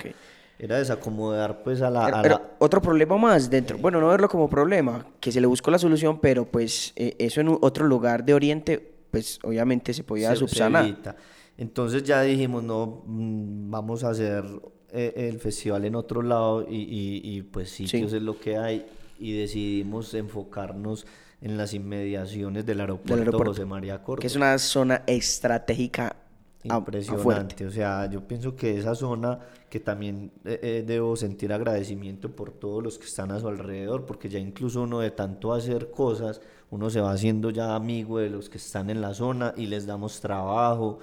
Era 0.58 0.76
desacomodar 0.78 1.62
pues 1.62 1.80
a 1.82 1.90
la... 1.90 2.06
a 2.06 2.22
Pero 2.22 2.34
la- 2.36 2.50
otro 2.58 2.80
problema 2.82 3.16
más 3.16 3.48
dentro, 3.48 3.78
bueno, 3.78 4.00
no 4.00 4.08
verlo 4.08 4.28
como 4.28 4.48
problema, 4.50 5.06
que 5.20 5.30
se 5.30 5.40
le 5.40 5.46
buscó 5.46 5.70
la 5.70 5.78
solución, 5.78 6.18
pero 6.20 6.44
pues 6.46 6.92
eh, 6.96 7.14
eso 7.18 7.40
en 7.40 7.48
otro 7.60 7.86
lugar 7.86 8.24
de 8.24 8.34
Oriente, 8.34 8.94
pues 9.10 9.38
obviamente 9.44 9.94
se 9.94 10.02
podía 10.04 10.30
se- 10.30 10.34
se 10.36 10.40
subsanar. 10.40 10.84
evita. 10.84 11.16
Entonces 11.56 12.02
ya 12.02 12.22
dijimos, 12.22 12.62
no, 12.64 13.02
mm, 13.06 13.70
vamos 13.70 14.02
a 14.04 14.10
hacer 14.10 14.44
eh, 14.90 15.28
el 15.30 15.38
festival 15.38 15.84
en 15.84 15.94
otro 15.94 16.22
lado 16.22 16.66
y, 16.68 16.76
y- 16.76 17.20
y, 17.36 17.42
pues 17.42 17.70
sitios 17.70 18.12
es 18.12 18.22
lo 18.22 18.38
que 18.38 18.56
hay 18.56 18.86
y 19.20 19.32
decidimos 19.38 20.14
enfocarnos 20.14 21.06
en 21.40 21.56
las 21.56 21.72
inmediaciones 21.74 22.64
del 22.66 22.80
aeropuerto, 22.80 23.14
aeropuerto, 23.14 23.50
José 23.52 23.64
María 23.64 23.98
Córdoba. 24.02 24.20
que 24.22 24.26
es 24.28 24.34
una 24.36 24.56
zona 24.58 25.02
estratégica 25.06 26.16
a- 26.68 26.76
a 26.76 26.80
fuerte. 27.18 27.54
Impresionante, 27.54 27.66
o 27.66 27.70
sea, 27.70 28.10
yo 28.10 28.26
pienso 28.26 28.54
que 28.56 28.76
esa 28.78 28.94
zona 28.94 29.38
que 29.70 29.80
también 29.80 30.32
eh, 30.44 30.58
eh, 30.62 30.84
debo 30.86 31.14
sentir 31.16 31.52
agradecimiento 31.52 32.34
por 32.34 32.50
todos 32.52 32.82
los 32.82 32.98
que 32.98 33.06
están 33.06 33.30
a 33.30 33.38
su 33.40 33.48
alrededor, 33.48 34.06
porque 34.06 34.28
ya 34.28 34.38
incluso 34.38 34.82
uno 34.82 35.00
de 35.00 35.10
tanto 35.10 35.52
hacer 35.52 35.90
cosas, 35.90 36.40
uno 36.70 36.90
se 36.90 37.00
va 37.00 37.12
haciendo 37.12 37.50
ya 37.50 37.74
amigo 37.74 38.18
de 38.18 38.30
los 38.30 38.48
que 38.48 38.58
están 38.58 38.90
en 38.90 39.00
la 39.00 39.14
zona 39.14 39.54
y 39.56 39.66
les 39.66 39.86
damos 39.86 40.20
trabajo, 40.20 40.98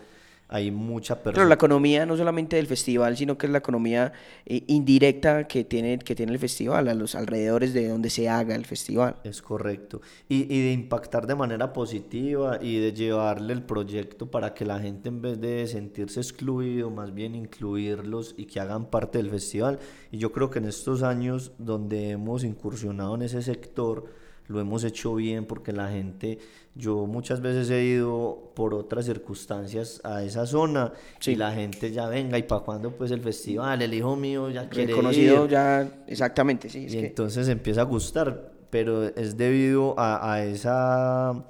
hay 0.48 0.72
mucha 0.72 1.16
Pero 1.16 1.32
la 1.32 1.34
persona. 1.34 1.56
economía 1.56 2.06
no 2.06 2.16
solamente 2.18 2.56
del 2.56 2.68
festival, 2.68 3.18
sino 3.18 3.38
que 3.38 3.48
es 3.48 3.52
la 3.52 3.58
economía 3.58 4.14
eh, 4.46 4.64
indirecta 4.68 5.48
que 5.48 5.64
tiene, 5.64 5.98
que 6.00 6.16
tiene 6.16 6.34
el 6.34 6.40
festival, 6.40 6.88
a 6.88 6.94
los 6.94 7.16
alrededores 7.16 7.74
de 7.74 7.88
donde 7.88 8.10
se 8.10 8.30
haga 8.30 8.56
el 8.56 8.66
festival. 8.66 9.18
Es 9.24 9.42
correcto. 9.42 10.02
Y, 10.30 10.44
y 10.44 10.62
de 10.64 10.72
impactar 10.74 11.26
de 11.26 11.36
manera 11.36 11.74
positiva 11.74 12.60
y 12.62 12.80
de 12.80 12.94
llevarle 12.94 13.54
el 13.54 13.64
proyecto 13.64 14.30
para 14.30 14.54
que 14.54 14.66
la 14.66 14.80
gente 14.80 15.10
en 15.10 15.22
vez 15.22 15.42
de 15.42 15.66
sentirse 15.68 16.20
excluido, 16.20 16.90
más 16.92 17.14
bien 17.14 17.36
incluirlos 17.36 18.36
y 18.38 18.46
que 18.46 18.60
hagan 18.60 18.90
parte 18.90 19.18
del 19.18 19.30
festival. 19.30 19.80
Y 20.12 20.18
yo 20.20 20.32
creo 20.32 20.50
que 20.50 20.60
en 20.60 20.66
estos 20.66 21.04
años 21.04 21.54
donde 21.58 22.12
hemos 22.12 22.44
incursionado 22.44 23.16
en 23.16 23.24
ese 23.24 23.42
sector, 23.42 24.06
lo 24.48 24.60
hemos 24.60 24.84
hecho 24.84 25.16
bien 25.16 25.46
porque 25.46 25.72
la 25.72 25.90
gente, 25.90 26.38
yo 26.76 27.06
muchas 27.08 27.42
veces 27.42 27.70
he 27.70 27.84
ido 27.84 28.52
por 28.56 28.74
otras 28.74 29.06
circunstancias 29.06 30.00
a 30.04 30.24
esa 30.24 30.46
zona 30.46 30.94
Sí. 31.20 31.32
y 31.32 31.36
la 31.36 31.52
gente 31.52 31.92
ya 31.92 32.08
venga 32.08 32.38
y 32.38 32.44
para 32.44 32.62
cuándo 32.62 32.92
pues 32.92 33.12
el 33.12 33.22
festival, 33.22 33.82
el 33.82 33.94
hijo 33.94 34.16
mío 34.16 34.50
ya 34.50 34.70
quiere 34.70 34.88
Reconocido 34.94 35.46
ir. 35.46 35.52
ya, 35.52 36.04
exactamente, 36.08 36.70
sí. 36.70 36.86
es 36.86 36.94
Y 36.94 36.98
que- 37.00 37.08
entonces 37.08 37.48
empieza 37.48 37.82
a 37.82 37.86
gustar, 37.86 38.52
pero 38.70 39.04
es 39.04 39.36
debido 39.38 39.96
a, 40.00 40.34
a 40.34 40.44
esa 40.46 41.44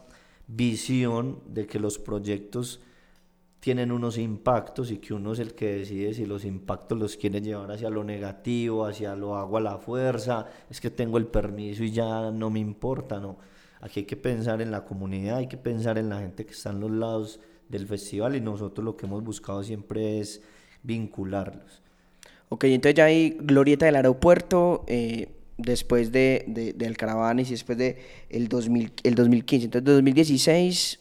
visión 0.48 1.40
de 1.48 1.66
que 1.68 1.80
los 1.80 1.98
proyectos 1.98 2.80
tienen 3.66 3.92
unos 3.92 4.20
impactos 4.20 4.92
y 4.92 5.00
que 5.00 5.12
uno 5.16 5.34
es 5.34 5.40
el 5.40 5.56
que 5.56 5.78
decide 5.78 6.14
si 6.14 6.28
los 6.28 6.46
impactos 6.46 7.00
los 7.00 7.18
quiere 7.18 7.42
llevar 7.42 7.72
hacia 7.72 7.90
lo 7.90 8.04
negativo, 8.04 8.86
hacia 8.86 9.16
lo 9.16 9.38
hago 9.38 9.58
a 9.58 9.62
la 9.62 9.80
fuerza, 9.80 10.46
es 10.70 10.80
que 10.80 10.92
tengo 10.92 11.18
el 11.18 11.26
permiso 11.26 11.84
y 11.84 11.90
ya 11.90 12.30
no 12.30 12.52
me 12.52 12.60
importa, 12.60 13.20
no. 13.20 13.40
Aquí 13.82 14.02
hay 14.02 14.06
que 14.06 14.18
pensar 14.18 14.62
en 14.62 14.70
la 14.70 14.86
comunidad, 14.86 15.38
hay 15.38 15.48
que 15.48 15.58
pensar 15.58 15.98
en 15.98 16.10
la 16.10 16.20
gente 16.20 16.46
que 16.46 16.52
está 16.52 16.70
en 16.70 16.80
los 16.80 16.92
lados 16.92 17.40
del 17.68 17.88
festival 17.88 18.36
y 18.36 18.40
nosotros 18.40 18.86
lo 18.86 18.96
que 18.96 19.08
hemos 19.08 19.24
buscado 19.24 19.64
siempre 19.64 20.20
es 20.20 20.44
vincularlos. 20.84 21.82
Ok, 22.50 22.66
entonces 22.66 22.94
ya 22.94 23.06
hay 23.06 23.32
Glorieta 23.32 23.88
del 23.88 23.96
aeropuerto, 23.96 24.84
eh, 24.86 25.30
después 25.58 26.12
de, 26.12 26.46
de, 26.46 26.74
de 26.74 26.86
Alcaravanes 26.86 27.48
y 27.48 27.54
después 27.54 27.80
de 27.80 27.98
el, 28.30 28.48
2000, 28.48 28.92
el 29.02 29.16
2015. 29.16 29.66
Entonces, 29.66 29.86
2016, 29.86 31.00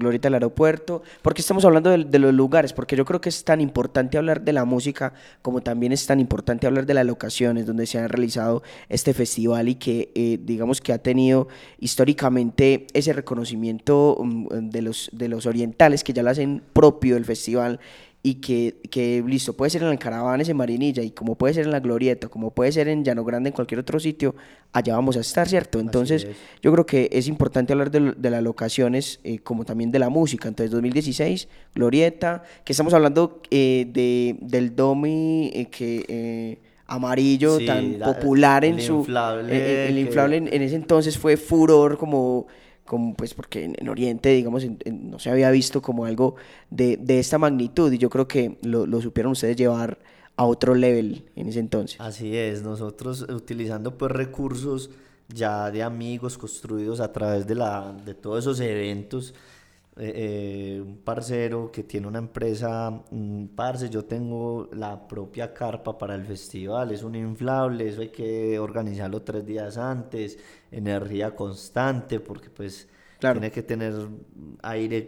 Glorieta 0.00 0.26
del 0.26 0.34
aeropuerto. 0.34 1.02
¿Por 1.22 1.34
qué 1.34 1.42
estamos 1.42 1.64
hablando 1.64 1.90
de, 1.90 2.18
los 2.18 2.34
lugares? 2.34 2.72
Porque 2.72 2.96
yo 2.96 3.04
creo 3.04 3.20
que 3.20 3.28
es 3.28 3.44
tan 3.44 3.60
importante 3.60 4.18
hablar 4.18 4.42
de 4.42 4.52
la 4.52 4.64
música 4.64 5.12
como 5.42 5.60
también 5.60 5.92
es 5.92 6.06
tan 6.06 6.18
importante 6.18 6.66
hablar 6.66 6.86
de 6.86 6.94
las 6.94 7.06
locaciones 7.06 7.66
donde 7.66 7.86
se 7.86 7.98
ha 7.98 8.08
realizado 8.08 8.62
este 8.88 9.14
festival 9.14 9.68
y 9.68 9.76
que 9.76 10.10
eh, 10.14 10.38
digamos 10.42 10.80
que 10.80 10.92
ha 10.92 10.98
tenido 10.98 11.48
históricamente 11.78 12.86
ese 12.94 13.12
reconocimiento 13.12 14.16
mm, 14.18 14.70
de, 14.70 14.82
los, 14.82 15.10
de 15.12 15.28
los 15.28 15.46
orientales 15.46 16.02
que 16.02 16.12
ya 16.12 16.22
lo 16.22 16.30
hacen 16.30 16.62
propio 16.72 17.14
del 17.14 17.24
festival 17.24 17.78
y 18.22 18.34
que, 18.34 18.76
que, 18.90 19.24
listo, 19.26 19.54
puede 19.54 19.70
ser 19.70 19.82
en 19.82 19.88
el 19.88 19.98
Caravanes 19.98 20.48
en 20.50 20.56
Marinilla 20.56 21.02
y 21.02 21.10
como 21.10 21.36
puede 21.36 21.54
ser 21.54 21.64
en 21.64 21.72
la 21.72 21.80
Glorieta, 21.80 22.28
como 22.28 22.50
puede 22.50 22.70
ser 22.70 22.86
en 22.88 23.02
Llano 23.02 23.24
Grande 23.24 23.48
en 23.48 23.54
cualquier 23.54 23.80
otro 23.80 23.98
sitio, 23.98 24.34
allá 24.72 24.94
vamos 24.94 25.16
a 25.16 25.20
estar, 25.20 25.48
¿cierto? 25.48 25.80
Entonces, 25.80 26.24
es. 26.24 26.36
yo 26.60 26.70
creo 26.70 26.84
que 26.84 27.08
es 27.12 27.28
importante 27.28 27.72
hablar 27.72 27.90
de, 27.90 28.12
de 28.16 28.30
las 28.30 28.42
locaciones 28.42 29.20
eh, 29.24 29.38
como 29.38 29.64
también 29.64 29.90
de 29.90 29.98
la 30.00 30.10
música. 30.10 30.48
Entonces, 30.48 30.70
2016, 30.70 31.48
Glorieta, 31.74 32.42
que 32.64 32.72
estamos 32.74 32.92
hablando 32.92 33.40
eh, 33.50 33.86
de, 33.90 34.36
del 34.42 34.76
Domi 34.76 35.50
eh, 35.54 35.66
que... 35.70 36.04
eh, 36.08 36.58
amarillo 36.92 37.58
Sí, 37.60 37.66
tan 37.66 38.00
la- 38.00 38.06
popular 38.12 38.64
en 38.64 38.74
el 38.74 38.80
su 38.82 38.96
inflable 38.98 39.86
el 39.88 39.94
que- 39.94 40.00
inflable 40.00 40.36
en, 40.38 40.52
en 40.52 40.62
ese 40.62 40.74
entonces 40.74 41.16
fue 41.16 41.36
furor 41.36 41.96
como 41.96 42.48
como 42.90 43.14
pues 43.14 43.34
porque 43.34 43.64
en, 43.64 43.74
en 43.78 43.88
Oriente 43.88 44.30
digamos 44.30 44.64
en- 44.64 44.78
en- 44.84 45.10
no 45.10 45.18
se 45.20 45.30
había 45.30 45.50
visto 45.52 45.80
como 45.80 46.04
algo 46.06 46.34
de, 46.70 46.96
de 46.96 47.20
esta 47.20 47.38
magnitud 47.38 47.92
y 47.92 47.98
yo 47.98 48.10
creo 48.10 48.26
que 48.26 48.58
lo, 48.62 48.84
lo 48.86 49.00
supieron 49.00 49.32
ustedes 49.32 49.56
llevar 49.56 49.98
a 50.36 50.44
otro 50.44 50.74
level 50.74 51.24
en 51.36 51.48
ese 51.48 51.60
entonces 51.60 52.00
Así 52.00 52.36
es, 52.36 52.62
nosotros 52.62 53.22
utilizando 53.30 53.96
pues 53.96 54.10
recursos 54.10 54.90
ya 55.28 55.70
de 55.70 55.82
amigos 55.84 56.36
construidos 56.36 56.98
a 57.00 57.12
través 57.12 57.46
de, 57.46 57.54
la, 57.54 57.92
de 58.04 58.14
todos 58.14 58.40
esos 58.40 58.58
eventos. 58.60 59.32
Eh, 60.02 60.12
eh, 60.76 60.80
un 60.80 60.96
parcero 60.98 61.70
que 61.70 61.82
tiene 61.84 62.06
una 62.06 62.18
empresa, 62.18 62.90
mm, 63.10 63.48
parce, 63.54 63.90
yo 63.90 64.04
tengo 64.06 64.68
la 64.72 65.06
propia 65.06 65.52
carpa 65.52 65.98
para 65.98 66.14
el 66.14 66.24
festival, 66.24 66.90
es 66.90 67.02
un 67.02 67.14
inflable, 67.16 67.86
eso 67.86 68.00
hay 68.00 68.08
que 68.08 68.58
organizarlo 68.58 69.20
tres 69.22 69.44
días 69.44 69.76
antes, 69.76 70.38
energía 70.72 71.34
constante, 71.36 72.18
porque 72.18 72.48
pues 72.48 72.88
Claro. 73.18 73.38
tiene 73.40 73.52
que 73.52 73.62
tener 73.62 73.92
aire, 74.62 75.06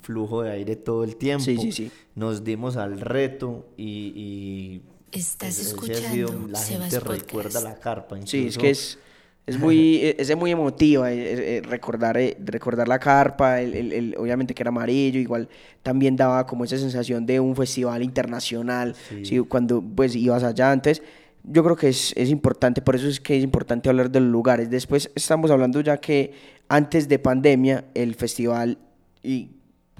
flujo 0.00 0.40
de 0.42 0.52
aire 0.52 0.76
todo 0.76 1.04
el 1.04 1.16
tiempo. 1.16 1.44
Sí, 1.44 1.58
sí, 1.58 1.72
sí. 1.72 1.90
Nos 2.14 2.42
dimos 2.42 2.78
al 2.78 3.00
reto 3.00 3.66
y, 3.76 4.12
y 4.16 4.82
Estás 5.12 5.58
ese 5.58 5.60
ha 5.60 5.64
sido- 5.64 6.28
escuchando 6.30 6.48
la 6.48 6.58
Sebas 6.58 6.90
gente 6.90 7.00
recuerda 7.00 7.60
la 7.60 7.78
carpa. 7.78 8.16
sí 8.16 8.22
es 8.22 8.32
incluso- 8.56 8.60
que 8.60 8.70
es 8.70 8.98
es 9.46 9.58
muy 9.58 10.00
es 10.18 10.30
es 10.30 10.36
muy 10.36 10.50
emotiva 10.52 11.12
eh, 11.12 11.16
eh, 11.18 11.56
eh, 11.58 11.62
recordar 11.68 12.16
eh, 12.16 12.36
recordar 12.44 12.88
la 12.88 12.98
carpa 12.98 13.60
el, 13.60 13.74
el- 13.74 13.92
el- 13.92 14.16
obviamente 14.16 14.54
que 14.54 14.62
era 14.62 14.70
amarillo 14.70 15.20
igual 15.20 15.48
también 15.82 16.16
daba 16.16 16.46
como 16.46 16.64
esa 16.64 16.78
sensación 16.78 17.26
de 17.26 17.40
un 17.40 17.54
festival 17.54 18.02
internacional 18.02 18.94
Sí. 19.08 19.24
sí, 19.24 19.38
cuando 19.40 19.82
pues 19.82 20.16
ibas 20.16 20.42
allá 20.44 20.72
entonces 20.72 21.02
yo 21.46 21.62
creo 21.62 21.76
que 21.76 21.88
es, 21.90 22.14
es 22.16 22.30
importante, 22.30 22.80
por 22.80 22.96
eso 22.96 23.06
es 23.06 23.20
que 23.20 23.36
es 23.36 23.44
importante 23.44 23.90
hablar 23.90 24.10
de 24.10 24.18
los 24.18 24.30
lugares. 24.30 24.70
Después 24.70 25.10
estamos 25.14 25.50
hablando 25.50 25.78
ya 25.82 25.98
que 25.98 26.32
antes 26.68 27.06
de 27.06 27.18
pandemia 27.18 27.84
el 27.92 28.14
festival 28.14 28.78
y, 29.22 29.50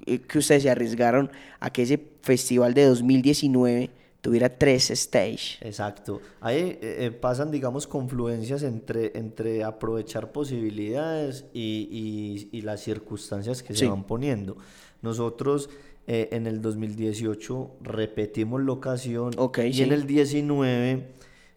y 0.06 0.20
que 0.20 0.38
ustedes 0.38 0.62
se 0.62 0.70
arriesgaron 0.70 1.30
a 1.60 1.68
que 1.68 1.82
ese 1.82 2.00
festival 2.22 2.72
de 2.72 2.86
2019 2.86 3.90
tuviera 4.24 4.48
tres 4.48 4.90
stage. 4.90 5.58
Exacto. 5.60 6.18
Ahí 6.40 6.56
eh, 6.56 6.78
eh, 6.80 7.10
pasan, 7.10 7.50
digamos, 7.50 7.86
confluencias 7.86 8.62
entre, 8.62 9.12
entre 9.18 9.62
aprovechar 9.62 10.32
posibilidades 10.32 11.44
y, 11.52 12.48
y- 12.50 12.56
y 12.56 12.62
las 12.62 12.80
circunstancias 12.80 13.62
que 13.62 13.74
Sí. 13.74 13.80
se 13.80 13.86
van 13.88 14.04
poniendo. 14.04 14.56
Nosotros 15.02 15.68
eh, 16.06 16.30
en 16.32 16.46
el 16.46 16.62
2018 16.62 17.70
repetimos 17.82 18.62
locación 18.62 19.32
Ok, 19.36 19.58
y 19.58 19.74
sí. 19.74 19.82
en 19.82 19.92
el 19.92 20.06
19 20.06 21.06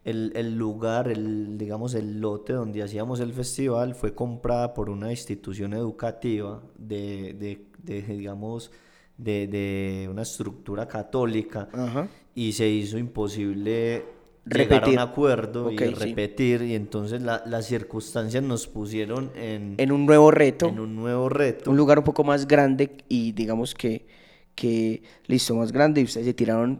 el, 0.03 0.32
el 0.36 0.58
lugar, 0.58 1.08
el, 1.10 1.58
digamos, 1.58 1.93
el 1.93 2.19
lote 2.19 2.51
donde 2.53 2.84
hacíamos 2.84 3.21
el 3.21 3.32
festival 3.34 3.95
fue 3.95 4.13
comprada 4.13 4.73
por 4.73 4.89
una 4.89 5.10
institución 5.12 5.73
educativa 5.73 6.62
de, 6.77 7.34
de, 7.34 7.65
de, 7.84 8.01
digamos, 8.01 8.71
de, 9.17 9.47
de 9.47 10.08
una 10.10 10.21
estructura 10.23 10.88
católica 10.88 11.67
Ajá. 11.73 12.08
y 12.36 12.51
se 12.53 12.67
hizo 12.69 12.97
imposible 12.97 14.03
llegar 14.45 14.73
a 14.73 14.75
Repetir. 14.80 14.93
un 14.93 14.99
acuerdo 14.99 15.71
y 15.71 15.77
sí. 15.77 15.86
repetir 15.86 16.62
y 16.62 16.75
entonces 16.75 17.21
la- 17.21 17.43
las 17.45 17.65
circunstancias 17.65 18.41
nos 18.43 18.67
pusieron 18.67 19.32
en, 19.36 19.75
En 19.77 19.91
un 19.91 20.06
nuevo 20.06 20.32
reto, 20.32 20.67
en 20.69 20.80
un 20.80 20.95
nuevo 20.95 21.27
reto. 21.30 21.69
un 21.71 21.77
lugar 21.77 21.97
un 21.99 22.06
poco 22.06 22.23
más 22.23 22.47
grande 22.47 22.91
y 23.10 23.32
digamos 23.34 23.73
que, 23.75 24.06
que 24.56 25.03
listo, 25.25 25.53
más 25.56 25.71
grande 25.71 26.01
y 26.01 26.06
ustedes 26.06 26.27
se 26.27 26.34
tiraron, 26.34 26.80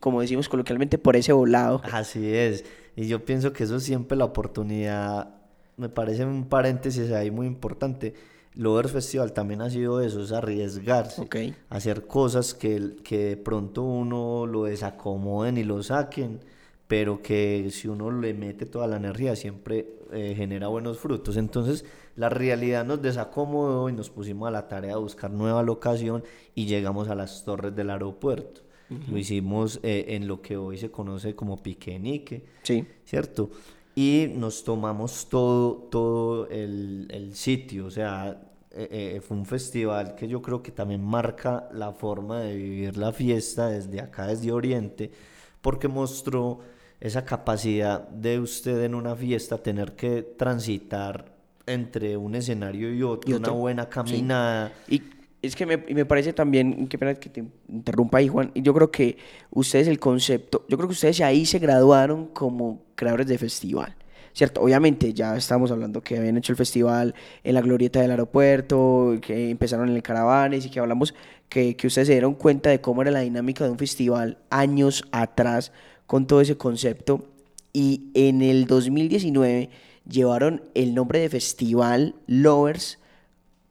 como 0.00 0.20
decimos 0.22 0.48
coloquialmente, 0.48 0.98
por 0.98 1.16
ese 1.16 1.32
volado. 1.32 1.80
Así 1.92 2.34
es. 2.34 2.64
Y 2.96 3.06
yo 3.06 3.24
pienso 3.24 3.52
que 3.52 3.64
eso 3.64 3.78
siempre 3.78 4.16
la 4.16 4.24
oportunidad, 4.24 5.34
me 5.76 5.88
parece 5.88 6.24
un 6.24 6.48
paréntesis 6.48 7.10
ahí 7.12 7.30
muy 7.30 7.46
importante. 7.46 8.14
Lovers 8.56 8.92
Festival 8.92 9.32
también 9.32 9.62
ha 9.62 9.70
sido 9.70 10.00
eso, 10.00 10.22
es 10.22 10.30
arriesgarse, 10.32 11.22
Ok. 11.22 11.36
hacer 11.70 12.06
cosas 12.06 12.54
que, 12.54 12.96
que 13.02 13.18
de 13.30 13.36
pronto 13.36 13.82
uno 13.82 14.46
lo 14.46 14.64
desacomoden 14.64 15.58
y 15.58 15.64
lo 15.64 15.82
saquen, 15.82 16.40
pero 16.86 17.20
que 17.22 17.68
si 17.70 17.88
uno 17.88 18.10
le 18.12 18.32
mete 18.34 18.66
toda 18.66 18.86
la 18.86 18.96
energía 18.96 19.34
siempre 19.34 19.88
eh, 20.12 20.34
genera 20.36 20.68
buenos 20.68 20.98
frutos. 20.98 21.36
Entonces 21.36 21.84
la 22.14 22.28
realidad 22.28 22.84
nos 22.84 23.02
desacomodó 23.02 23.88
y 23.88 23.92
nos 23.92 24.10
pusimos 24.10 24.46
a 24.46 24.52
la 24.52 24.68
tarea 24.68 24.94
de 24.94 25.00
buscar 25.00 25.30
nueva 25.32 25.62
locación 25.64 26.22
y 26.54 26.66
llegamos 26.66 27.08
a 27.08 27.14
las 27.16 27.44
torres 27.44 27.74
del 27.74 27.90
aeropuerto. 27.90 28.60
Lo 29.10 29.18
hicimos 29.18 29.80
eh, 29.82 30.04
en 30.10 30.28
lo 30.28 30.40
que 30.40 30.56
hoy 30.56 30.76
se 30.78 30.90
conoce 30.90 31.34
como 31.34 31.60
Piquenique, 31.60 32.44
Sí. 32.62 32.86
¿cierto? 33.04 33.50
Y 33.94 34.28
nos 34.34 34.64
tomamos 34.64 35.28
todo, 35.28 35.74
todo 35.90 36.48
el, 36.48 37.06
el 37.10 37.34
sitio, 37.34 37.86
o 37.86 37.90
sea, 37.90 38.40
eh, 38.76 38.88
eh, 39.16 39.20
fue 39.20 39.36
un 39.36 39.46
festival 39.46 40.16
que 40.16 40.26
yo 40.26 40.42
creo 40.42 40.60
que 40.60 40.72
también 40.72 41.00
marca 41.00 41.68
la 41.72 41.92
forma 41.92 42.40
de 42.40 42.56
vivir 42.56 42.96
la 42.96 43.12
fiesta 43.12 43.68
desde 43.68 44.00
acá, 44.00 44.26
desde 44.26 44.50
Oriente, 44.50 45.12
porque 45.60 45.86
mostró 45.86 46.58
esa 47.00 47.24
capacidad 47.24 48.08
de 48.08 48.40
usted 48.40 48.82
en 48.82 48.96
una 48.96 49.14
fiesta 49.14 49.58
tener 49.58 49.92
que 49.92 50.22
transitar 50.22 51.32
entre 51.66 52.16
un 52.16 52.34
escenario 52.34 52.92
y 52.92 53.02
otro, 53.04 53.30
Y 53.30 53.34
una 53.34 53.50
buena 53.50 53.84
sí. 53.84 53.90
caminada. 53.90 54.72
Y 54.88 55.02
es 55.46 55.56
que 55.56 55.66
me, 55.66 55.76
me 55.76 56.04
parece 56.04 56.32
también, 56.32 56.86
qué 56.88 56.98
pena 56.98 57.14
que 57.14 57.28
te 57.28 57.44
interrumpa 57.68 58.18
ahí, 58.18 58.28
Juan, 58.28 58.50
yo 58.54 58.74
creo 58.74 58.90
que 58.90 59.16
ustedes 59.50 59.88
el 59.88 59.98
concepto, 59.98 60.64
yo 60.68 60.76
creo 60.76 60.88
que 60.88 60.94
ustedes 60.94 61.20
ahí 61.20 61.46
se 61.46 61.58
graduaron 61.58 62.26
como 62.26 62.82
creadores 62.94 63.26
de 63.26 63.38
festival, 63.38 63.94
¿cierto? 64.32 64.60
Obviamente 64.60 65.12
ya 65.12 65.36
estamos 65.36 65.70
hablando 65.70 66.02
que 66.02 66.16
habían 66.18 66.36
hecho 66.36 66.52
el 66.52 66.56
festival 66.56 67.14
en 67.42 67.54
la 67.54 67.60
glorieta 67.60 68.00
del 68.00 68.10
aeropuerto, 68.10 69.18
que 69.20 69.50
empezaron 69.50 69.88
en 69.88 69.96
el 69.96 70.02
Caravanes 70.02 70.66
y 70.66 70.70
que 70.70 70.80
hablamos 70.80 71.14
que, 71.48 71.76
que 71.76 71.86
ustedes 71.86 72.08
se 72.08 72.14
dieron 72.14 72.34
cuenta 72.34 72.70
de 72.70 72.80
cómo 72.80 73.02
era 73.02 73.10
la 73.10 73.20
dinámica 73.20 73.64
de 73.64 73.70
un 73.70 73.78
festival 73.78 74.38
años 74.50 75.04
atrás 75.12 75.72
con 76.06 76.26
todo 76.26 76.40
ese 76.40 76.56
concepto 76.56 77.30
y 77.72 78.10
en 78.14 78.40
el 78.40 78.66
2019 78.66 79.68
llevaron 80.08 80.62
el 80.74 80.94
nombre 80.94 81.18
de 81.18 81.28
Festival 81.28 82.14
Lovers 82.26 82.98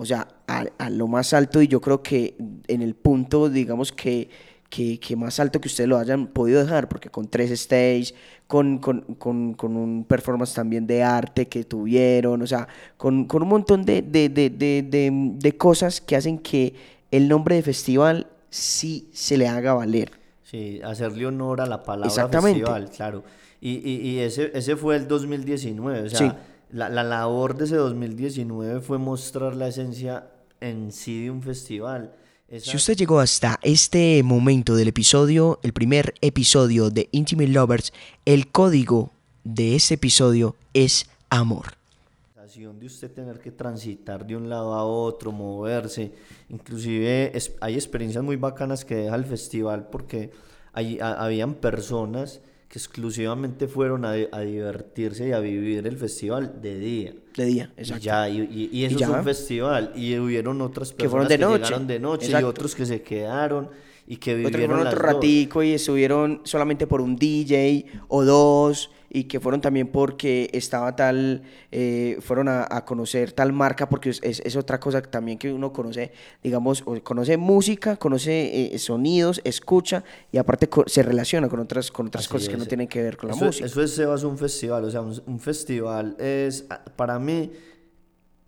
o 0.04 0.06
sea, 0.06 0.28
a, 0.48 0.66
a 0.78 0.89
lo 0.89 1.08
más 1.08 1.34
alto 1.34 1.62
y 1.62 1.68
yo 1.68 1.82
creo 1.82 2.04
que 2.04 2.36
en 2.68 2.82
el 2.82 2.94
punto, 2.94 3.50
digamos 3.50 3.92
que, 3.92 4.30
que, 4.70 5.00
que 5.00 5.16
más 5.16 5.39
alto 5.39 5.60
que 5.62 5.68
ustedes 5.68 5.88
lo 5.89 5.98
hayan 5.98 6.28
podido 6.28 6.62
dejar, 6.62 6.88
porque 6.89 7.10
con 7.10 7.28
tres 7.28 7.50
stage, 7.52 8.13
con, 8.48 8.80
con, 8.80 9.02
con, 9.18 9.54
con 9.54 9.76
un 9.78 10.04
performance 10.04 10.54
también 10.54 10.86
de 10.86 11.02
arte 11.04 11.48
que 11.48 11.63
tuvieron, 11.63 12.42
o 12.42 12.48
sea, 12.48 12.68
con, 12.98 13.26
con 13.26 13.44
un 13.44 13.50
montón 13.50 13.86
de, 13.86 14.02
de, 14.02 14.30
de, 14.30 14.50
de, 14.50 14.84
de, 14.88 15.12
de 15.36 15.58
cosas 15.58 16.02
que 16.02 16.16
hacen 16.16 16.38
que 16.38 16.74
el 17.12 17.28
nombre 17.28 17.56
de 17.56 17.62
festival 17.63 18.28
sí 18.50 19.10
se 19.13 19.38
le 19.38 19.48
haga 19.48 19.74
valer. 19.74 20.12
Sí, 20.44 20.82
hacerle 20.84 21.26
honor 21.26 21.62
a 21.62 21.66
la 21.66 21.82
palabra 21.84 22.08
Exactamente. 22.08 22.60
festival, 22.60 22.89
claro. 22.89 23.24
Y, 23.62 23.76
y, 23.89 24.10
y 24.10 24.20
ese, 24.20 24.52
ese 24.54 24.76
fue 24.76 24.98
el 24.98 25.08
2019, 25.08 26.02
o 26.02 26.10
sea, 26.10 26.20
Sí. 26.20 26.32
La, 26.73 26.89
la 26.89 27.03
labor 27.03 27.55
de 27.55 27.65
ese 27.65 27.75
2019 27.77 28.81
fue 28.81 28.97
mostrar 28.97 29.55
la 29.55 29.67
esencia 29.67 30.27
en 30.59 30.91
sí 30.91 31.23
de 31.23 31.31
un 31.31 31.41
festival. 31.41 32.12
Esa- 32.47 32.71
Si 32.71 32.77
usted 32.77 32.95
llegó 32.97 33.19
hasta 33.19 33.59
este 33.63 34.21
momento 34.23 34.75
del 34.75 34.88
episodio, 34.89 35.59
el 35.63 35.71
primer 35.73 36.13
episodio 36.21 36.89
de 36.89 37.07
Intimate 37.12 37.49
Lovers, 37.49 37.93
el 38.25 38.51
código 38.51 39.12
de 39.43 39.75
este 39.75 39.93
episodio 39.95 40.55
es 40.73 41.05
amor. 41.29 41.67
de 42.79 42.86
usted 42.86 43.09
tener 43.12 43.39
que 43.39 43.51
transitar 43.51 44.27
de 44.27 44.36
un 44.36 44.47
lado 44.47 44.75
a 44.75 44.83
otro, 44.83 45.31
moverse, 45.31 46.12
inclusive 46.49 47.36
es- 47.36 47.53
hay 47.62 47.73
experiencias 47.73 48.23
muy 48.23 48.36
bacanas 48.36 48.86
que 48.86 48.95
deja 48.95 49.15
el 49.15 49.25
festival 49.25 49.88
porque 49.89 50.29
hay, 50.71 50.99
a- 50.99 51.13
habían 51.23 51.55
personas 51.55 52.41
que 52.73 52.79
exclusivamente 52.79 53.67
fueron 53.67 54.03
a, 54.03 54.13
a 54.31 54.39
divertirse 54.39 55.27
y 55.27 55.31
a 55.31 55.38
vivir 55.39 55.86
el 55.86 55.95
festival 55.95 56.59
de 56.59 56.79
día. 56.79 57.13
De 57.38 57.45
día, 57.45 57.71
Y 57.77 57.81
exacto. 57.81 58.03
ya, 58.03 58.27
y, 58.27 58.39
y- 58.41 58.69
y 58.79 58.86
eso 58.86 58.93
Y 58.93 59.03
es 59.03 59.09
ya. 59.09 59.12
un 59.12 59.23
festival. 59.23 59.91
Y 59.95 60.17
hubieron 60.17 60.59
otras 60.59 60.91
Que 60.91 61.07
fueron 61.07 61.27
personas 61.27 61.29
de 61.29 61.38
que, 61.38 61.45
noche. 61.45 61.63
llegaron 61.65 61.88
de 61.88 61.99
noche 61.99 62.25
Exacto. 62.25 62.47
y 62.47 62.49
otros 62.49 62.73
que 62.73 62.86
se 62.88 63.01
quedaron 63.03 63.69
y 64.07 64.17
que 64.17 64.31
Otros 64.33 64.51
vivieron 64.53 64.77
fueron 64.77 64.88
otro 64.88 64.99
dos. 65.05 65.13
ratico 65.13 65.62
y 65.62 65.73
estuvieron 65.73 66.41
solamente 66.45 66.88
por 66.88 66.99
un 67.01 67.15
DJ 67.15 67.86
o 68.07 68.25
dos 68.25 68.89
y 69.13 69.26
que 69.26 69.39
fueron 69.39 69.62
también 69.62 69.88
porque 69.88 70.49
estaba 70.52 70.95
tal, 70.95 71.43
eh, 71.71 72.17
fueron 72.19 72.47
a, 72.49 72.67
a 72.69 72.84
conocer 72.84 73.32
tal 73.32 73.54
marca 73.54 73.88
porque 73.88 74.10
es, 74.10 74.19
es- 74.23 74.41
es 74.43 74.56
otra 74.56 74.80
cosa 74.80 75.02
también 75.04 75.38
que 75.38 75.54
uno 75.54 75.71
conoce, 75.71 76.12
digamos, 76.43 76.84
conoce 77.04 77.38
música, 77.38 77.95
conoce 77.95 78.73
eh, 78.73 78.80
sonidos, 78.80 79.39
escucha 79.43 80.04
y 80.32 80.38
aparte 80.39 80.67
co- 80.67 80.84
se 80.88 81.04
relaciona 81.04 81.47
con 81.47 81.60
otras, 81.60 81.91
con 81.91 82.08
otras 82.08 82.26
Así 82.26 82.32
cosas 82.34 82.49
que 82.49 82.58
no 82.58 82.65
tienen 82.65 82.88
que 82.88 83.02
ver 83.04 83.15
con 83.15 83.30
la 83.30 83.36
música. 83.36 83.65
eso 83.67 83.82
es 83.82 83.91
Sebas 83.93 84.23
un 84.23 84.38
festival, 84.38 84.84
o 84.86 84.89
sea, 84.91 85.02
un, 85.02 85.21
un 85.28 85.39
festival 85.39 86.15
es, 86.19 86.65
para 86.95 87.19
mí, 87.19 87.52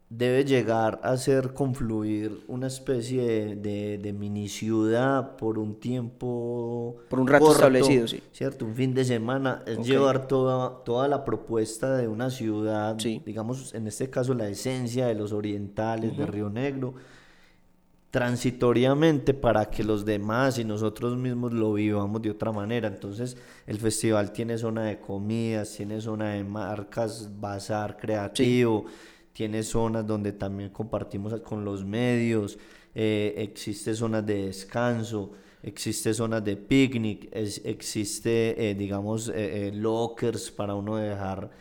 debe 0.10 0.46
llegar 0.46 1.00
a 1.04 1.18
ser 1.18 1.54
confluir 1.54 2.44
una 2.48 2.68
especie 2.68 3.24
de, 3.24 3.56
de- 3.56 3.98
de 3.98 4.14
mini 4.14 4.48
ciudad 4.48 5.36
por 5.36 5.58
un 5.58 5.80
tiempo 5.80 6.98
Por 7.10 7.20
un 7.20 7.28
rato 7.28 7.52
establecido, 7.52 8.08
sí. 8.08 8.22
¿Cierto? 8.32 8.66
Un 8.66 8.76
fin 8.76 8.94
de 8.94 9.04
semana, 9.04 9.64
es 9.66 9.80
llevar 9.86 10.28
toda, 10.28 10.84
toda 10.84 11.08
la 11.08 11.26
propuesta 11.26 11.98
de 11.98 12.08
una 12.08 12.30
ciudad, 12.30 12.98
Sí. 13.00 13.22
digamos, 13.26 13.74
en 13.74 13.88
este 13.88 14.10
caso 14.10 14.34
la 14.36 14.48
esencia 14.48 15.08
de 15.08 15.16
los 15.16 15.34
orientales, 15.34 16.16
de 16.16 16.26
Río 16.28 16.50
Negro, 16.52 16.94
transitoriamente 18.12 19.34
para 19.34 19.70
que 19.70 19.84
los 19.84 20.06
demás 20.06 20.58
y 20.58 20.64
nosotros 20.64 21.18
mismos 21.18 21.52
lo 21.52 21.74
vivamos 21.74 22.22
de 22.22 22.32
otra 22.32 22.52
manera. 22.52 22.88
Entonces, 22.88 23.36
el 23.68 23.78
festival 23.78 24.32
tiene 24.32 24.58
zona 24.58 24.84
de 24.86 25.00
comidas, 25.02 25.74
tiene 25.76 26.00
zona 26.00 26.30
de 26.34 26.44
marcas, 26.46 27.30
bazar 27.42 27.98
creativo, 27.98 28.86
tiene 29.36 29.64
zonas 29.64 30.08
donde 30.08 30.32
también 30.32 30.70
compartimos 30.70 31.38
con 31.42 31.66
los 31.66 31.84
medios, 31.84 32.58
eh, 32.96 33.34
existe 33.38 33.94
zonas 33.94 34.26
de 34.26 34.46
descanso, 34.46 35.32
existe 35.62 36.14
zonas 36.14 36.42
de 36.46 36.56
picnic, 36.56 37.28
es- 37.34 37.62
existe, 37.66 38.70
eh, 38.70 38.76
digamos, 38.76 39.28
eh, 39.28 39.34
eh, 39.68 39.72
lockers 39.74 40.52
para 40.52 40.74
uno 40.74 40.96
dejar 40.96 41.52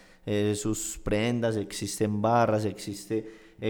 sus 0.55 0.99
prendas, 1.03 1.57
existen 1.57 2.23
barras, 2.23 2.65
existe 2.65 3.29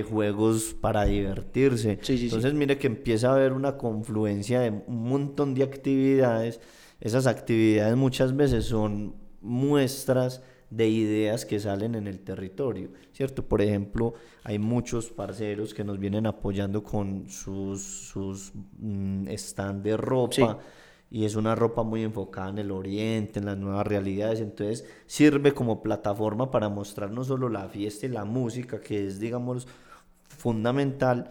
juegos 0.09 0.73
para 0.81 1.05
divertirse. 1.05 1.99
Sí, 2.03 2.13
sí, 2.13 2.19
sí. 2.19 2.25
Entonces, 2.27 2.55
mire 2.55 2.79
que 2.79 2.87
empieza 2.87 3.31
a 3.31 3.35
haber 3.35 3.53
una 3.53 3.77
confluencia 3.77 4.61
de 4.61 4.71
un 4.71 5.09
montón 5.09 5.55
de 5.55 5.65
actividades. 5.65 6.61
Esas 7.01 7.27
actividades 7.27 7.97
muchas 7.97 8.37
veces 8.37 8.67
son 8.67 9.17
muestras 9.41 10.43
de 10.75 10.89
ideas 10.89 11.47
que 11.47 11.61
salen 11.61 11.95
en 11.95 12.09
el 12.09 12.19
territorio, 12.21 12.91
¿cierto? 13.13 13.45
Por 13.47 13.63
ejemplo, 13.63 14.15
hay 14.43 14.59
muchos 14.59 15.11
parceros 15.11 15.73
que 15.73 15.85
nos 15.85 16.01
vienen 16.01 16.27
apoyando 16.27 16.83
con 16.83 17.29
sus, 17.29 17.83
sus 17.83 18.53
mm, 18.79 19.29
stand 19.29 19.85
de 19.85 19.97
ropa 19.97 20.59
y 21.11 21.25
es 21.25 21.37
una 21.37 21.55
ropa 21.55 21.85
muy 21.85 22.03
enfocada 22.03 22.49
en 22.49 22.59
el 22.59 22.73
oriente, 22.73 23.39
en 23.39 23.47
las 23.47 23.57
nuevas 23.57 23.87
realidades, 23.87 24.41
entonces 24.41 24.85
sirve 25.07 25.53
como 25.53 25.81
plataforma 25.81 26.51
para 26.51 26.69
mostrar 26.69 27.13
no 27.13 27.23
solo 27.23 27.49
la 27.49 27.69
fiesta 27.69 28.07
y 28.07 28.09
la 28.09 28.25
música, 28.25 28.81
que 28.81 29.07
es, 29.07 29.21
digamos, 29.21 29.69
fundamental, 30.29 31.31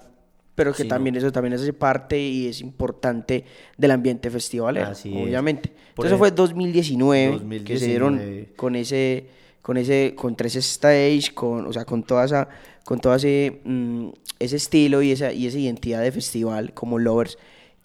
pero 0.55 0.71
que 0.71 0.83
sino- 0.83 0.89
también 0.95 1.15
eso 1.15 1.31
también 1.31 1.53
hace 1.53 1.73
parte 1.73 2.19
y 2.19 2.47
es 2.47 2.61
importante 2.61 3.45
del 3.77 3.91
ambiente 3.91 4.29
festivalero, 4.29 4.87
Así 4.87 5.09
es. 5.15 5.23
obviamente. 5.23 5.69
Por 5.95 6.05
Entonces 6.05 6.11
eso 6.11 6.17
fue 6.17 6.31
2019, 6.31 7.63
que 7.63 7.77
se 7.77 7.87
dieron 7.87 8.17
2019. 8.17 8.53
con 8.55 8.75
ese 8.75 9.27
con 9.61 9.77
ese 9.77 10.13
con 10.15 10.35
tres 10.35 10.55
stage, 10.57 11.33
con 11.33 11.65
o 11.67 11.73
sea, 11.73 11.85
con 11.85 12.03
toda 12.03 12.25
esa 12.25 12.49
con 12.83 12.99
todo 12.99 13.15
ese 13.15 13.61
mm, 13.63 14.09
ese 14.39 14.57
estilo 14.57 15.01
y 15.01 15.11
esa 15.11 15.31
y 15.31 15.47
esa 15.47 15.57
identidad 15.57 16.01
de 16.01 16.11
festival 16.11 16.73
como 16.73 16.99
Lovers 16.99 17.37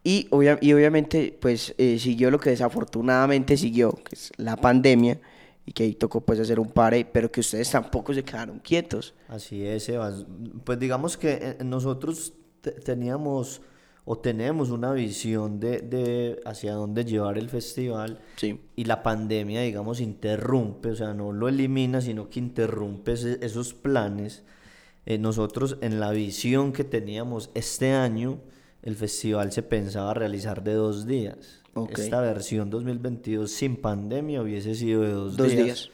y, 0.03 0.27
obvia- 0.31 0.59
y 0.61 0.73
obviamente 0.73 1.37
pues 1.41 1.75
eh, 1.79 1.99
siguió 2.01 2.31
lo 2.31 2.41
que 2.41 2.51
desafortunadamente 2.51 3.57
siguió, 3.57 3.93
que 3.93 4.15
es 4.15 4.33
la 4.39 4.57
pandemia 4.57 5.21
y 5.67 5.73
que 5.73 5.83
ahí 5.85 5.95
tocó 5.95 6.21
pues 6.23 6.41
hacer 6.41 6.59
un 6.59 6.71
pare, 6.71 7.05
pero 7.05 7.31
que 7.31 7.41
ustedes 7.41 7.71
tampoco 7.71 8.15
se 8.15 8.25
quedaron 8.25 8.59
quietos. 8.59 9.15
Así 9.29 9.65
es, 9.67 9.85
Sebas. 9.85 10.25
Pues 10.65 10.79
digamos 10.79 11.17
que 11.19 11.33
eh, 11.61 11.65
nosotros 11.65 12.33
teníamos 12.63 13.61
o 14.11 14.17
tenemos 14.19 14.71
una 14.71 14.93
visión 14.93 15.61
de, 15.61 15.81
de 15.81 16.41
hacia 16.47 16.73
dónde 16.73 17.05
llevar 17.05 17.37
el 17.37 17.51
festival 17.51 18.21
Sí. 18.37 18.59
y 18.75 18.85
la 18.85 19.03
pandemia, 19.03 19.61
digamos, 19.61 20.01
interrumpe, 20.01 20.91
o 20.91 20.97
sea, 20.97 21.13
no 21.13 21.31
lo 21.33 21.47
elimina, 21.49 22.01
sino 22.01 22.31
que 22.31 22.39
interrumpe 22.39 23.13
ese- 23.13 23.39
esos 23.45 23.75
planes. 23.75 24.45
Eh, 25.05 25.19
nosotros 25.19 25.77
en 25.83 26.01
la 26.01 26.11
visión 26.13 26.73
que 26.73 26.85
teníamos 26.85 27.51
este 27.55 27.93
año, 27.93 28.39
el 28.83 28.95
festival 28.97 29.53
se 29.53 29.63
pensaba 29.63 30.15
realizar 30.15 30.65
de 30.65 30.73
dos 30.75 31.07
días. 31.07 31.63
Ok. 31.75 31.99
Esta 31.99 32.21
versión 32.23 32.71
2022 32.71 33.51
sin 33.51 33.77
pandemia 33.77 34.41
hubiese 34.41 34.75
sido 34.75 35.03
de 35.03 35.13
dos, 35.13 35.37
Dos 35.37 35.49
días. 35.53 35.65
días. 35.65 35.91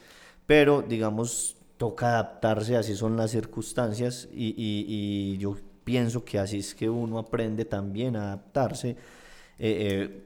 Pero, 0.47 0.83
digamos, 0.83 1.57
toca 1.79 2.11
adaptarse, 2.11 2.77
así 2.77 2.95
son 2.95 3.17
las 3.17 3.33
circunstancias 3.33 4.29
y, 4.33 4.49
y- 4.57 4.85
y 5.35 5.39
yo 5.39 5.57
pienso 5.85 6.25
que 6.25 6.39
así 6.39 6.59
es 6.59 6.75
que 6.75 6.89
uno 6.91 7.19
aprende 7.19 7.65
también 7.65 8.17
a 8.17 8.25
adaptarse. 8.25 8.91
Eh, 8.91 8.97
eh, 9.59 10.25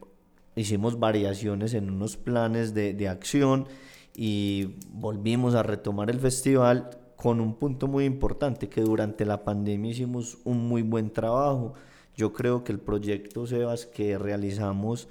hicimos 0.56 0.98
variaciones 0.98 1.74
en 1.74 1.90
unos 1.90 2.16
planes 2.16 2.74
de, 2.74 2.94
de 2.94 3.08
acción 3.08 3.66
y 4.14 4.76
volvimos 4.90 5.54
a 5.54 5.62
retomar 5.62 6.10
el 6.10 6.18
festival 6.18 6.90
con 7.16 7.40
un 7.40 7.54
punto 7.54 7.88
muy 7.88 8.04
importante, 8.04 8.68
que 8.68 8.80
durante 8.80 9.24
la 9.24 9.44
pandemia 9.44 9.90
hicimos 9.90 10.38
un 10.44 10.68
muy 10.68 10.82
buen 10.82 11.10
trabajo. 11.10 11.74
Yo 12.16 12.32
creo 12.32 12.64
que 12.64 12.72
el 12.72 12.78
proyecto 12.80 13.46
Sebas 13.46 13.86
que 13.86 14.18
realizamos 14.18 15.08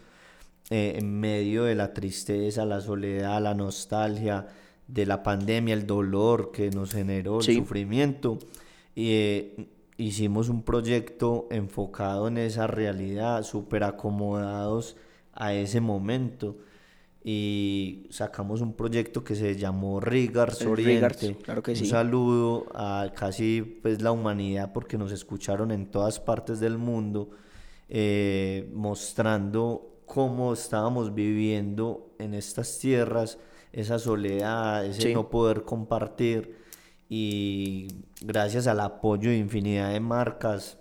eh, 0.69 0.95
en 0.97 1.19
medio 1.19 1.63
de 1.63 1.75
la 1.75 1.93
tristeza, 1.93 2.65
la 2.65 2.81
soledad, 2.81 3.41
la 3.41 3.53
nostalgia, 3.53 4.47
de 4.88 5.05
la 5.05 5.21
pandemia, 5.21 5.73
el 5.73 5.86
dolor 5.86 6.51
que 6.51 6.69
nos 6.69 6.91
generó, 6.93 7.41
Sí. 7.41 7.51
el 7.51 7.57
sufrimiento. 7.57 8.39
Eh, 8.95 9.67
hicimos 9.97 10.49
un 10.49 10.63
proyecto 10.63 11.47
enfocado 11.51 12.27
en 12.27 12.38
esa 12.38 12.67
realidad, 12.67 13.43
súper 13.43 13.83
acomodados 13.83 14.95
a 15.33 15.53
ese 15.53 15.81
momento. 15.81 16.57
Y 17.23 18.07
sacamos 18.10 18.62
un 18.62 18.73
proyecto 18.73 19.23
que 19.23 19.36
se 19.36 19.57
llamó 19.57 19.99
Rigars 19.99 20.62
Oriente. 20.62 21.27
Rigars, 21.27 21.43
claro 21.43 21.62
que 21.62 21.71
un 21.71 21.86
saludo 21.86 22.67
a 22.73 23.12
casi 23.13 23.62
pues 23.81 24.01
la 24.01 24.12
humanidad 24.13 24.71
porque 24.71 24.97
nos 24.97 25.12
escucharon 25.12 25.71
en 25.71 25.88
todas 25.91 26.21
partes 26.21 26.62
del 26.62 26.77
mundo 26.77 27.31
eh, 27.89 28.69
mostrando 28.73 29.97
cómo 30.05 30.53
estábamos 30.53 31.13
viviendo 31.13 32.13
en 32.17 32.33
estas 32.33 32.79
tierras 32.79 33.39
esa 33.73 33.99
soledad, 33.99 34.86
ese 34.86 35.01
Sí. 35.01 35.13
no 35.13 35.29
poder 35.29 35.63
compartir 35.63 36.55
y 37.10 37.88
gracias 38.22 38.67
al 38.67 38.80
apoyo 38.80 39.30
de 39.30 39.38
infinidad 39.38 39.93
de 39.93 40.00
marcas, 40.00 40.78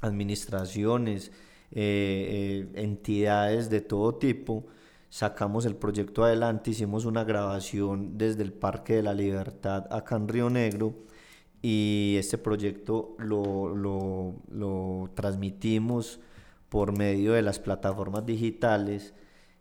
administraciones, 0.00 1.32
eh, 1.72 2.68
eh, 2.74 2.82
entidades 2.82 3.70
de 3.70 3.80
todo 3.80 4.14
tipo, 4.14 4.66
sacamos 5.10 5.66
el 5.66 5.76
proyecto 5.76 6.24
adelante, 6.24 6.70
hicimos 6.70 7.04
una 7.04 7.24
grabación 7.24 8.16
desde 8.18 8.42
el 8.42 8.52
Parque 8.52 8.96
de 8.96 9.02
la 9.02 9.14
Libertad 9.14 9.92
acá 9.92 10.16
en 10.16 10.28
Río 10.28 10.50
Negro 10.50 10.94
y 11.62 12.16
este 12.18 12.38
proyecto 12.38 13.16
lo, 13.18 13.74
lo, 13.74 14.36
lo 14.50 15.10
transmitimos 15.14 16.20
por 16.68 16.96
medio 16.96 17.32
de 17.32 17.42
las 17.42 17.58
plataformas 17.58 18.24
digitales. 18.26 19.14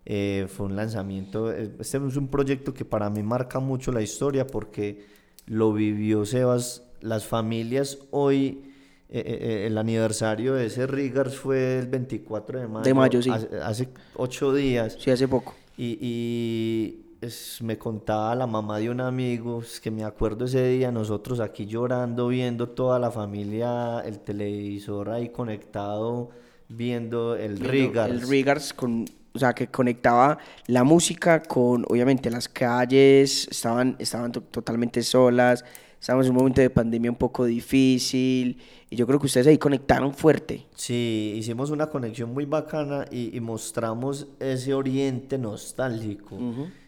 Eh, 0.06 0.46
fue 0.50 0.68
un 0.68 0.76
lanzamiento, 0.76 1.52
este 1.52 1.98
es 1.98 2.16
un 2.16 2.28
proyecto 2.28 2.74
que 2.74 2.86
para 2.86 3.10
mí 3.10 3.24
marca 3.24 3.60
mucho 3.60 3.92
la 3.92 4.04
historia 4.04 4.46
porque 4.46 5.15
lo 5.48 5.74
vivió 5.74 6.26
Sebas, 6.26 6.84
las 7.02 7.26
familias 7.26 8.00
hoy, 8.12 8.64
eh, 9.10 9.20
eh, 9.20 9.38
eh, 9.42 9.68
el 9.68 9.78
aniversario 9.78 10.56
de 10.56 10.66
ese 10.68 10.88
Rigars 10.88 11.36
fue 11.38 11.80
el 11.80 11.88
24 11.88 12.60
de 12.60 12.68
mayo, 12.68 12.96
mayo, 12.96 13.22
sí. 13.22 13.30
hace, 13.30 13.50
hace 13.62 13.90
ocho 14.16 14.54
días. 14.54 14.98
Sí, 15.00 15.12
hace 15.12 15.28
poco. 15.28 15.54
Y, 15.78 15.98
y, 16.02 17.06
es- 17.22 17.62
me 17.62 17.78
contaba 17.78 18.34
la 18.36 18.48
mamá 18.48 18.80
de 18.80 18.90
un 18.90 19.02
amigo, 19.02 19.62
es 19.62 19.80
que 19.80 19.92
me 19.92 20.04
acuerdo 20.04 20.46
ese 20.46 20.68
día, 20.70 20.92
nosotros 20.92 21.40
aquí 21.40 21.66
llorando, 21.66 22.28
viendo 22.30 22.70
toda 22.70 22.98
la 23.00 23.12
familia, 23.12 24.00
el 24.06 24.20
televisor 24.20 25.10
ahí 25.12 25.30
conectado, 25.30 26.30
viendo 26.68 27.36
el 27.36 27.60
Rigars. 27.60 28.12
El 28.12 28.28
Rigars 28.28 28.74
con, 28.74 29.06
o 29.36 29.40
sea, 29.40 29.54
que 29.54 29.68
conectaba 29.68 30.38
la 30.68 30.84
música 30.84 31.44
con, 31.44 31.86
obviamente, 31.90 32.32
las 32.32 32.48
calles, 32.48 33.48
estaban, 33.52 33.96
estaban 34.00 34.32
to- 34.32 34.42
totalmente 34.42 35.04
solas, 35.04 35.64
estábamos 36.00 36.26
en 36.28 36.32
un 36.32 36.38
momento 36.38 36.62
de 36.62 36.70
pandemia 36.70 37.12
un 37.12 37.18
poco 37.18 37.46
difícil, 37.46 38.58
y 38.90 38.96
yo 38.96 39.06
creo 39.06 39.20
que 39.20 39.26
ustedes 39.26 39.48
ahí 39.48 39.58
conectaron 39.58 40.14
fuerte. 40.14 40.66
Sí, 40.76 41.34
hicimos 41.36 41.70
una 41.70 41.88
conexión 41.88 42.34
muy 42.34 42.46
bacana 42.46 43.06
y, 43.12 43.36
y 43.36 43.40
mostramos 43.42 44.28
ese 44.40 44.74
oriente 44.74 45.38
nostálgico 45.38 46.38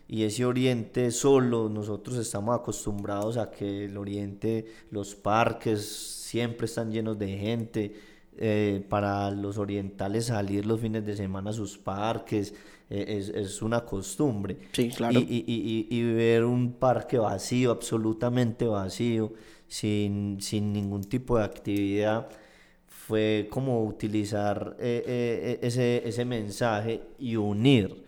y 0.07 0.23
ese 0.23 0.45
oriente 0.45 1.11
solo. 1.11 1.67
Nosotros 1.67 2.17
estamos 2.17 2.55
acostumbrados 2.55 3.37
a 3.37 3.49
que 3.51 3.85
el 3.85 3.97
oriente, 3.97 4.65
los 4.91 5.15
parques 5.15 5.81
siempre 5.85 6.65
están 6.65 6.91
llenos 6.91 7.17
de 7.17 7.37
gente. 7.37 7.95
Eh, 8.39 8.83
para 8.89 9.31
los 9.31 9.57
orientales 9.57 10.25
salir 10.25 10.65
los 10.65 10.79
fines 10.79 11.05
de 11.05 11.15
semana 11.15 11.49
a 11.51 11.53
sus 11.53 11.77
parques 11.77 12.53
eh, 12.89 13.05
es, 13.19 13.29
es 13.29 13.61
una 13.61 13.81
costumbre. 13.85 14.57
Sí, 14.71 14.89
claro. 14.89 15.19
Y, 15.19 15.23
y- 15.47 15.87
y- 15.89 16.13
ver 16.13 16.45
un 16.45 16.73
parque 16.73 17.17
vacío, 17.17 17.71
absolutamente 17.71 18.65
vacío, 18.65 19.33
sin, 19.67 20.37
sin 20.41 20.71
ningún 20.73 21.03
tipo 21.03 21.37
de 21.37 21.43
actividad, 21.45 22.29
fue 22.87 23.47
como 23.49 23.83
utilizar 23.85 24.75
eh, 24.79 25.03
eh, 25.05 25.59
ese, 25.61 26.07
ese 26.07 26.25
mensaje 26.25 27.01
y 27.19 27.35
unir. 27.35 28.05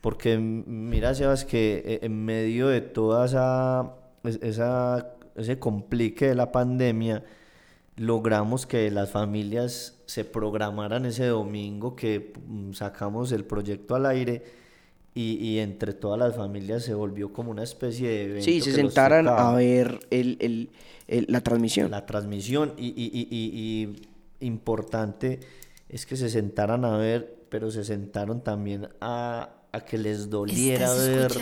Porque 0.00 0.38
mira, 0.38 1.14
Sebas, 1.14 1.44
que 1.44 1.98
en 2.02 2.24
medio 2.24 2.68
de 2.68 2.80
toda 2.80 3.26
esa, 3.26 3.94
es- 4.24 4.38
esa, 4.42 5.14
ese 5.36 5.58
complique 5.58 6.28
de 6.28 6.34
la 6.34 6.50
pandemia, 6.52 7.22
logramos 8.00 8.64
que 8.64 8.90
las 8.90 9.10
familias 9.10 9.98
se 10.06 10.24
programaran 10.24 11.04
ese 11.04 11.26
domingo 11.26 11.94
que 11.94 12.32
mm, 12.48 12.72
sacamos 12.72 13.30
el 13.30 13.44
proyecto 13.44 13.94
al 13.94 14.06
aire 14.06 14.42
y, 15.14 15.32
y 15.34 15.58
entre 15.58 15.92
todas 15.92 16.18
las 16.18 16.34
familias 16.34 16.82
se 16.82 16.94
volvió 16.94 17.30
como 17.30 17.50
una 17.50 17.62
especie 17.62 18.08
de 18.08 18.22
evento 18.24 18.44
Sí, 18.46 18.62
se 18.62 18.72
sentaran 18.72 19.28
a 19.28 19.52
ver 19.52 20.00
el, 20.10 20.38
el- 20.40 20.70
el- 21.08 21.26
la 21.28 21.42
transmisión. 21.42 21.90
la 21.90 22.06
transmisión 22.06 22.72
y, 22.78 22.86
y- 22.86 23.10
y- 23.12 23.28
y- 23.30 24.02
y 24.40 24.46
importante 24.46 25.40
es 25.90 26.06
que 26.06 26.16
se 26.16 26.30
sentaran 26.30 26.86
a 26.86 26.96
ver, 26.96 27.36
pero 27.50 27.70
se 27.70 27.84
sentaron 27.84 28.42
también 28.42 28.88
a, 29.02 29.50
a 29.72 29.80
que 29.84 29.98
les 29.98 30.30
doliera 30.30 30.90
ver 30.94 31.32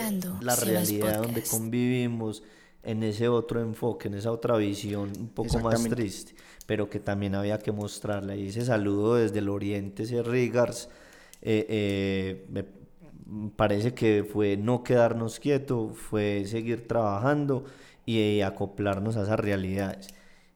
la 0.41 0.55
realidad 0.57 1.21
donde 1.21 1.41
convivimos, 1.43 2.43
en 2.83 3.03
ese 3.03 3.27
otro 3.27 3.61
enfoque, 3.61 4.07
en 4.07 4.15
esa 4.15 4.31
otra 4.31 4.57
visión 4.57 5.11
un 5.19 5.29
poco 5.29 5.59
más 5.59 5.83
triste, 5.89 6.33
pero 6.65 6.89
que 6.89 6.99
también 6.99 7.35
había 7.35 7.59
que 7.59 7.71
mostrarla. 7.71 8.35
Y 8.35 8.47
ese 8.47 8.65
saludo 8.65 9.15
desde 9.15 9.39
el 9.39 9.49
oriente, 9.49 10.03
ese 10.03 10.23
Rigars, 10.23 10.89
eh, 11.41 11.65
eh, 11.69 12.45
me 12.49 12.65
parece 13.55 13.93
que 13.93 14.23
fue 14.23 14.57
no 14.57 14.83
quedarnos 14.83 15.39
quietos, 15.39 15.97
fue 15.97 16.45
seguir 16.45 16.87
trabajando 16.87 17.65
y 18.05 18.19
eh, 18.19 18.43
acoplarnos 18.43 19.17
a 19.17 19.23
esas 19.23 19.39
realidades. 19.39 20.07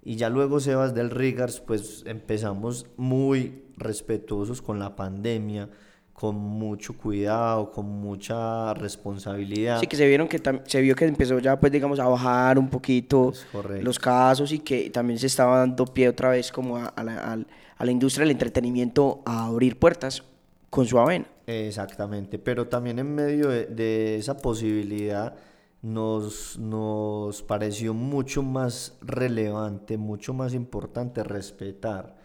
Y 0.01 0.15
ya 0.15 0.29
luego, 0.29 0.59
Sebas 0.59 0.93
del 0.93 1.11
Rigars, 1.11 1.61
pues 1.61 2.03
empezamos 2.05 2.87
muy 2.97 3.63
respetuosos 3.77 4.61
con 4.61 4.79
la 4.79 4.95
pandemia, 4.95 5.69
con 6.13 6.35
mucho 6.35 6.95
cuidado, 6.95 7.71
con 7.71 7.85
mucha 7.87 8.73
responsabilidad. 8.75 9.79
Sí, 9.79 9.87
que 9.87 9.97
se 9.97 10.07
vieron 10.07 10.27
que 10.27 10.41
se 10.65 10.81
vio 10.81 10.95
que 10.95 11.05
empezó 11.05 11.39
ya, 11.39 11.59
pues, 11.59 11.71
digamos, 11.71 11.99
a 11.99 12.07
bajar 12.07 12.57
un 12.59 12.69
poquito 12.69 13.33
los 13.81 13.99
casos 13.99 14.51
y 14.51 14.59
que 14.59 14.89
también 14.89 15.19
se 15.19 15.27
estaba 15.27 15.59
dando 15.59 15.85
pie 15.85 16.09
otra 16.09 16.29
vez 16.29 16.51
como 16.51 16.77
a, 16.77 16.85
a 16.87 17.03
la, 17.03 17.31
al- 17.31 17.47
a 17.77 17.85
la 17.85 17.91
industria 17.91 18.23
del 18.23 18.31
entretenimiento 18.31 19.21
a 19.25 19.45
abrir 19.47 19.77
puertas 19.79 20.23
con 20.69 20.85
su 20.85 20.97
avena. 20.99 21.25
Exactamente, 21.47 22.39
pero 22.39 22.67
también 22.67 22.99
en 22.99 23.13
medio 23.13 23.49
de, 23.49 23.65
de 23.65 24.15
esa 24.17 24.37
posibilidad 24.37 25.35
nos, 25.81 26.57
nos 26.57 27.41
pareció 27.41 27.93
mucho 27.93 28.41
más 28.43 28.97
relevante, 29.01 29.97
mucho 29.97 30.33
más 30.33 30.53
importante 30.53 31.23
respetar 31.23 32.15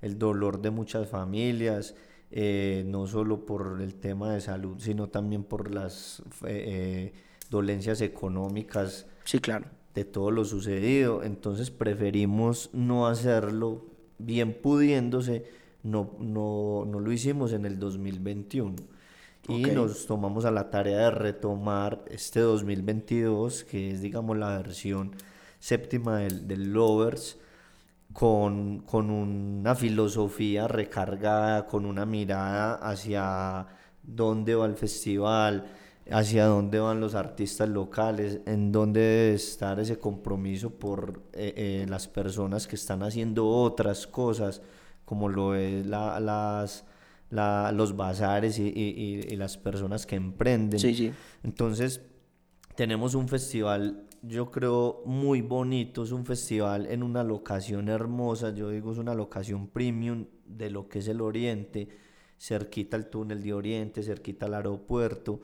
el 0.00 0.18
dolor 0.18 0.62
de 0.62 0.70
muchas 0.70 1.06
familias, 1.08 1.94
eh, 2.34 2.82
no 2.86 3.06
solo 3.06 3.44
por 3.44 3.78
el 3.82 3.94
tema 3.96 4.32
de 4.32 4.40
salud, 4.40 4.78
sino 4.78 5.08
también 5.08 5.44
por 5.44 5.70
las 5.70 6.20
eh, 6.46 7.12
eh, 7.12 7.12
dolencias 7.50 8.00
económicas 8.00 9.06
Sí, 9.24 9.38
claro. 9.38 9.66
de 9.94 10.06
todo 10.06 10.30
lo 10.30 10.46
sucedido. 10.46 11.22
Entonces 11.22 11.70
preferimos 11.70 12.70
no 12.72 13.06
hacerlo 13.06 13.84
bien 14.16 14.54
pudiéndose, 14.54 15.44
no, 15.82 16.16
no, 16.20 16.86
no 16.86 17.00
lo 17.00 17.12
hicimos 17.12 17.52
en 17.52 17.66
el 17.66 17.78
2021. 17.78 18.76
Y 19.48 19.62
nos 19.64 20.06
tomamos 20.06 20.46
a 20.46 20.50
la 20.50 20.70
tarea 20.70 20.98
de 20.98 21.10
retomar 21.10 22.02
este 22.08 22.40
2022, 22.40 23.64
que 23.64 23.90
es, 23.90 24.00
digamos, 24.00 24.38
la 24.38 24.56
versión 24.56 25.16
séptima 25.58 26.18
del, 26.18 26.48
del 26.48 26.72
Lovers, 26.72 27.38
con, 28.12 28.80
con 28.80 29.10
una 29.10 29.74
filosofía 29.74 30.68
recargada, 30.68 31.66
con 31.66 31.86
una 31.86 32.04
mirada 32.06 32.74
hacia 32.74 33.66
dónde 34.02 34.54
va 34.54 34.66
el 34.66 34.74
festival, 34.76 35.66
hacia 36.10 36.46
dónde 36.46 36.78
van 36.80 37.00
los 37.00 37.14
artistas 37.14 37.68
locales, 37.68 38.40
en 38.46 38.72
dónde 38.72 39.00
debe 39.00 39.34
estar 39.34 39.78
ese 39.80 39.98
compromiso 39.98 40.70
por 40.70 41.22
eh, 41.32 41.54
eh, 41.56 41.86
las 41.88 42.08
personas 42.08 42.66
que 42.66 42.76
están 42.76 43.02
haciendo 43.02 43.48
otras 43.48 44.06
cosas, 44.06 44.62
como 45.04 45.28
lo 45.28 45.54
es 45.54 45.86
la- 45.86 46.18
las, 46.20 46.84
la- 47.30 47.72
los 47.72 47.96
bazares 47.96 48.58
y, 48.58 48.64
y- 48.68 49.26
y- 49.30 49.36
las 49.36 49.56
personas 49.56 50.04
que 50.06 50.16
emprenden. 50.16 50.78
Sí, 50.80 50.94
sí. 50.94 51.12
Entonces, 51.44 52.00
tenemos 52.74 53.14
un 53.14 53.28
festival, 53.28 54.04
yo 54.22 54.50
creo, 54.50 55.02
muy 55.04 55.40
bonito, 55.42 56.04
es 56.04 56.12
un 56.12 56.24
festival 56.24 56.86
en 56.86 57.02
una 57.02 57.24
locación 57.24 57.88
hermosa, 57.88 58.54
yo 58.54 58.70
digo, 58.70 58.92
es 58.92 58.98
una 58.98 59.14
locación 59.14 59.66
premium 59.68 60.26
de 60.46 60.70
lo 60.70 60.88
que 60.88 61.00
es 61.00 61.08
el 61.08 61.20
Oriente, 61.20 61.88
cerquita 62.38 62.96
al 62.96 63.06
túnel 63.10 63.42
de 63.42 63.52
Oriente, 63.52 64.02
cerquita 64.02 64.46
al 64.46 64.54
aeropuerto, 64.54 65.40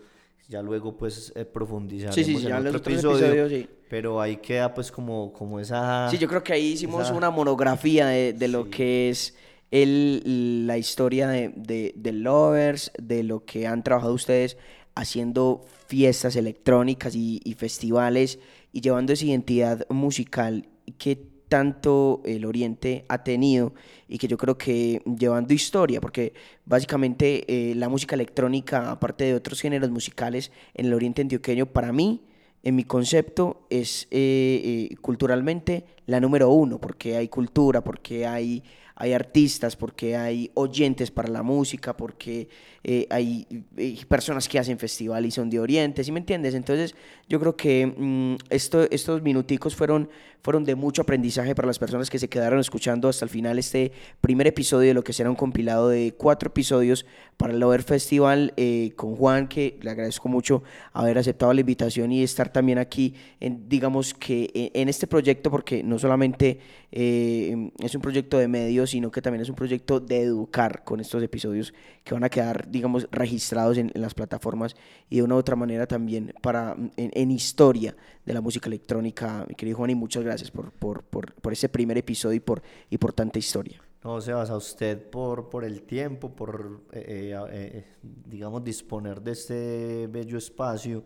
ya 0.48 0.62
luego 0.62 0.96
pues 0.96 1.32
eh, 1.36 1.44
profundizaremos 1.44 2.14
Sí, 2.14 2.24
sí, 2.24 2.36
sí, 2.36 2.42
en 2.44 2.48
ya 2.48 2.58
en 2.58 2.64
los 2.64 2.74
otro 2.76 2.92
episodio, 2.92 3.26
episodios, 3.26 3.50
sí. 3.50 3.68
pero 3.90 4.20
ahí 4.20 4.36
queda 4.38 4.72
pues 4.72 4.90
como, 4.92 5.32
como 5.32 5.60
esa... 5.60 6.08
Sí, 6.10 6.16
yo 6.18 6.28
creo 6.28 6.42
que 6.42 6.52
ahí 6.54 6.72
hicimos 6.72 7.02
esa- 7.04 7.14
una 7.14 7.30
monografía 7.30 8.06
de, 8.06 8.32
de 8.32 8.48
lo 8.48 8.70
que 8.70 9.10
es 9.10 9.36
el, 9.70 10.66
la 10.66 10.78
historia 10.78 11.28
de, 11.28 11.52
de, 11.54 11.92
de 11.96 12.12
Lovers, 12.12 12.90
de 12.98 13.22
lo 13.24 13.44
que 13.44 13.66
han 13.66 13.82
trabajado 13.82 14.14
ustedes 14.14 14.56
haciendo 14.98 15.64
fiestas 15.86 16.34
electrónicas 16.34 17.14
y, 17.14 17.40
festivales 17.56 18.40
y 18.72 18.80
llevando 18.80 19.12
esa 19.12 19.24
identidad 19.24 19.86
musical 19.90 20.68
que 20.98 21.16
tanto 21.48 22.20
el 22.24 22.44
Oriente 22.44 23.04
ha 23.08 23.22
tenido 23.22 23.72
y 24.08 24.18
que 24.18 24.26
yo 24.26 24.36
creo 24.36 24.58
que 24.58 25.00
llevando 25.18 25.54
historia, 25.54 26.00
porque 26.00 26.34
básicamente 26.66 27.44
eh, 27.46 27.74
la 27.76 27.88
música 27.88 28.16
electrónica, 28.16 28.90
aparte 28.90 29.24
de 29.24 29.34
otros 29.34 29.60
géneros 29.60 29.88
musicales 29.90 30.50
en 30.74 30.86
el 30.86 30.94
Oriente 30.94 31.22
Antioqueño, 31.22 31.66
para 31.66 31.92
mí 31.92 32.24
en 32.64 32.74
mi 32.74 32.82
concepto, 32.82 33.66
es 33.70 34.08
eh, 34.10 34.88
eh, 34.90 34.96
culturalmente 35.00 35.84
la 36.06 36.18
número 36.18 36.50
uno, 36.50 36.80
porque 36.80 37.16
hay 37.16 37.28
cultura, 37.28 37.84
porque 37.84 38.26
hay, 38.26 38.64
hay 39.00 39.12
artistas, 39.12 39.76
porque 39.76 40.16
hay 40.16 40.50
oyentes 40.54 41.12
para 41.12 41.28
la 41.28 41.44
música, 41.44 41.96
porque 41.96 42.48
eh, 42.82 43.06
hay 43.10 43.46
eh, 43.76 43.96
personas 44.08 44.48
que 44.48 44.58
hacen 44.58 44.76
festival 44.76 45.24
y 45.24 45.30
son 45.30 45.48
de 45.48 45.60
Oriente, 45.60 46.02
¿sí 46.02 46.10
me 46.10 46.18
entiendes? 46.18 46.54
Entonces, 46.54 46.96
yo 47.28 47.38
creo 47.38 47.56
que 47.56 47.86
mm, 47.86 48.36
esto, 48.50 48.88
estos 48.90 49.22
minuticos 49.22 49.76
fueron, 49.76 50.08
fueron 50.42 50.64
de 50.64 50.74
mucho 50.74 51.02
aprendizaje 51.02 51.54
para 51.54 51.66
las 51.66 51.78
personas 51.78 52.08
que 52.08 52.18
se 52.18 52.28
quedaron 52.28 52.58
escuchando 52.58 53.08
hasta 53.08 53.24
el 53.24 53.30
final 53.30 53.58
este 53.58 53.92
primer 54.20 54.46
episodio 54.46 54.88
de 54.88 54.94
lo 54.94 55.04
que 55.04 55.12
será 55.12 55.28
un 55.28 55.36
compilado 55.36 55.88
de 55.88 56.14
cuatro 56.16 56.48
episodios 56.48 57.04
para 57.36 57.52
el 57.52 57.60
Lover 57.60 57.82
Festival 57.82 58.54
eh, 58.56 58.92
con 58.96 59.14
Juan, 59.14 59.46
que 59.48 59.78
le 59.82 59.90
agradezco 59.90 60.28
mucho 60.28 60.62
haber 60.92 61.18
aceptado 61.18 61.52
la 61.52 61.60
invitación 61.60 62.12
y 62.12 62.22
estar 62.22 62.50
también 62.50 62.78
aquí, 62.78 63.14
en, 63.40 63.68
digamos 63.68 64.14
que 64.14 64.50
en, 64.54 64.82
en 64.82 64.88
este 64.88 65.06
proyecto, 65.06 65.50
porque 65.50 65.82
no 65.82 65.98
solamente 65.98 66.60
eh, 66.90 67.70
es 67.80 67.94
un 67.94 68.00
proyecto 68.00 68.38
de 68.38 68.48
medios, 68.48 68.90
sino 68.90 69.10
que 69.10 69.20
también 69.20 69.42
es 69.42 69.50
un 69.50 69.54
proyecto 69.54 70.00
de 70.00 70.22
educar 70.22 70.82
con 70.84 71.00
estos 71.00 71.22
episodios 71.22 71.74
que 72.04 72.14
van 72.14 72.24
a 72.24 72.30
quedar, 72.30 72.70
digamos, 72.70 73.06
registrados 73.12 73.76
en, 73.76 73.90
en 73.94 74.00
las 74.00 74.14
plataformas 74.14 74.74
y 75.10 75.16
de 75.16 75.22
una 75.22 75.34
u 75.34 75.38
otra 75.38 75.56
manera 75.56 75.86
también 75.86 76.32
para 76.40 76.74
en, 76.96 77.10
en 77.18 77.32
historia 77.32 77.96
de 78.24 78.32
la 78.32 78.40
música 78.40 78.68
electrónica. 78.68 79.44
Mi 79.48 79.54
querido 79.54 79.78
Juan, 79.78 79.90
y 79.90 79.94
muchas 79.94 80.22
gracias 80.22 80.50
por, 80.50 80.70
por, 80.70 81.02
por, 81.02 81.34
por 81.34 81.52
ese 81.52 81.68
primer 81.68 81.98
episodio 81.98 82.36
y 82.36 82.40
por, 82.40 82.62
y 82.88 82.98
por 82.98 83.12
tanta 83.12 83.38
historia. 83.38 83.82
No, 84.04 84.20
Sebas, 84.20 84.50
a 84.50 84.56
usted 84.56 85.10
por, 85.10 85.50
por 85.50 85.64
el 85.64 85.82
tiempo, 85.82 86.30
por, 86.30 86.82
eh, 86.92 87.34
eh, 87.34 87.48
eh, 87.50 87.84
digamos, 88.02 88.62
disponer 88.62 89.20
de 89.20 89.32
este 89.32 90.06
bello 90.06 90.38
espacio 90.38 91.04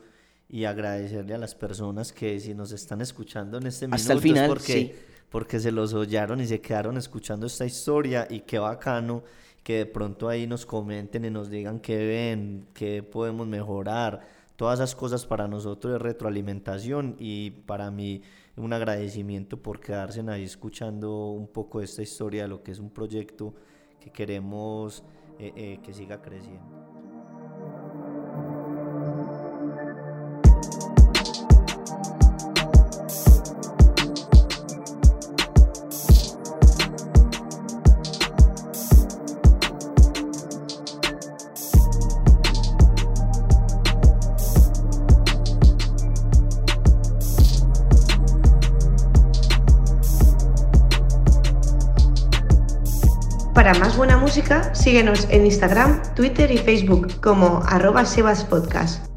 y 0.49 0.65
agradecerle 0.65 1.35
a 1.35 1.39
las 1.39 1.55
personas 1.55 2.13
que 2.13 2.39
si 2.39 2.53
nos 2.53 2.73
están 2.73 3.01
escuchando 3.01 3.57
en 3.57 3.67
este 3.67 3.89
Hasta 3.91 4.13
el 4.13 4.21
minuto 4.21 4.41
es 4.41 4.43
final, 4.43 4.49
porque, 4.49 4.73
sí. 4.73 4.93
porque 5.31 5.61
se 5.61 5.73
los 5.73 5.95
oyeron 5.95 6.43
y 6.43 6.47
se 6.47 6.61
quedaron 6.61 6.99
escuchando 6.99 7.47
esta 7.47 7.65
historia 7.65 8.27
y 8.29 8.41
qué 8.41 8.59
bacano 8.59 9.23
que 9.63 9.79
de 9.79 9.87
pronto 9.87 10.29
ahí 10.29 10.47
nos 10.47 10.67
comenten 10.67 11.25
y 11.25 11.31
nos 11.31 11.49
digan 11.49 11.81
qué 11.81 11.97
ven, 11.97 12.67
qué 12.75 13.03
podemos 13.03 13.47
mejorar. 13.47 14.42
Todas 14.57 14.79
esas 14.79 14.95
cosas 14.95 15.27
para 15.27 15.49
nosotros 15.49 15.95
es 15.95 16.03
retroalimentación 16.03 17.17
y 17.19 17.51
para 17.51 17.91
mí 17.91 18.23
un 18.57 18.73
agradecimiento 18.73 19.57
por 19.63 19.81
quedarse 19.81 20.23
ahí 20.29 20.45
escuchando 20.45 21.31
un 21.31 21.49
poco 21.49 21.81
esta 21.81 22.03
historia 22.03 22.43
de 22.43 22.49
lo 22.49 22.63
que 22.63 22.73
es 22.73 22.79
un 22.79 22.91
proyecto 22.91 23.55
que 23.99 24.11
queremos 24.11 25.05
eh, 25.39 25.53
eh, 25.57 25.81
que 25.83 25.95
siga 25.95 26.21
creciendo. 26.21 26.92
Para 53.55 53.75
más 53.75 53.99
buena 53.99 54.17
música, 54.17 54.75
síguenos 54.75 55.29
en 55.31 55.45
Instagram, 55.45 56.01
Twitter 56.15 56.51
y 56.51 56.57
Facebook 56.57 57.21
como 57.21 57.63
arroba 57.67 58.07
sebaspodcast. 58.07 59.12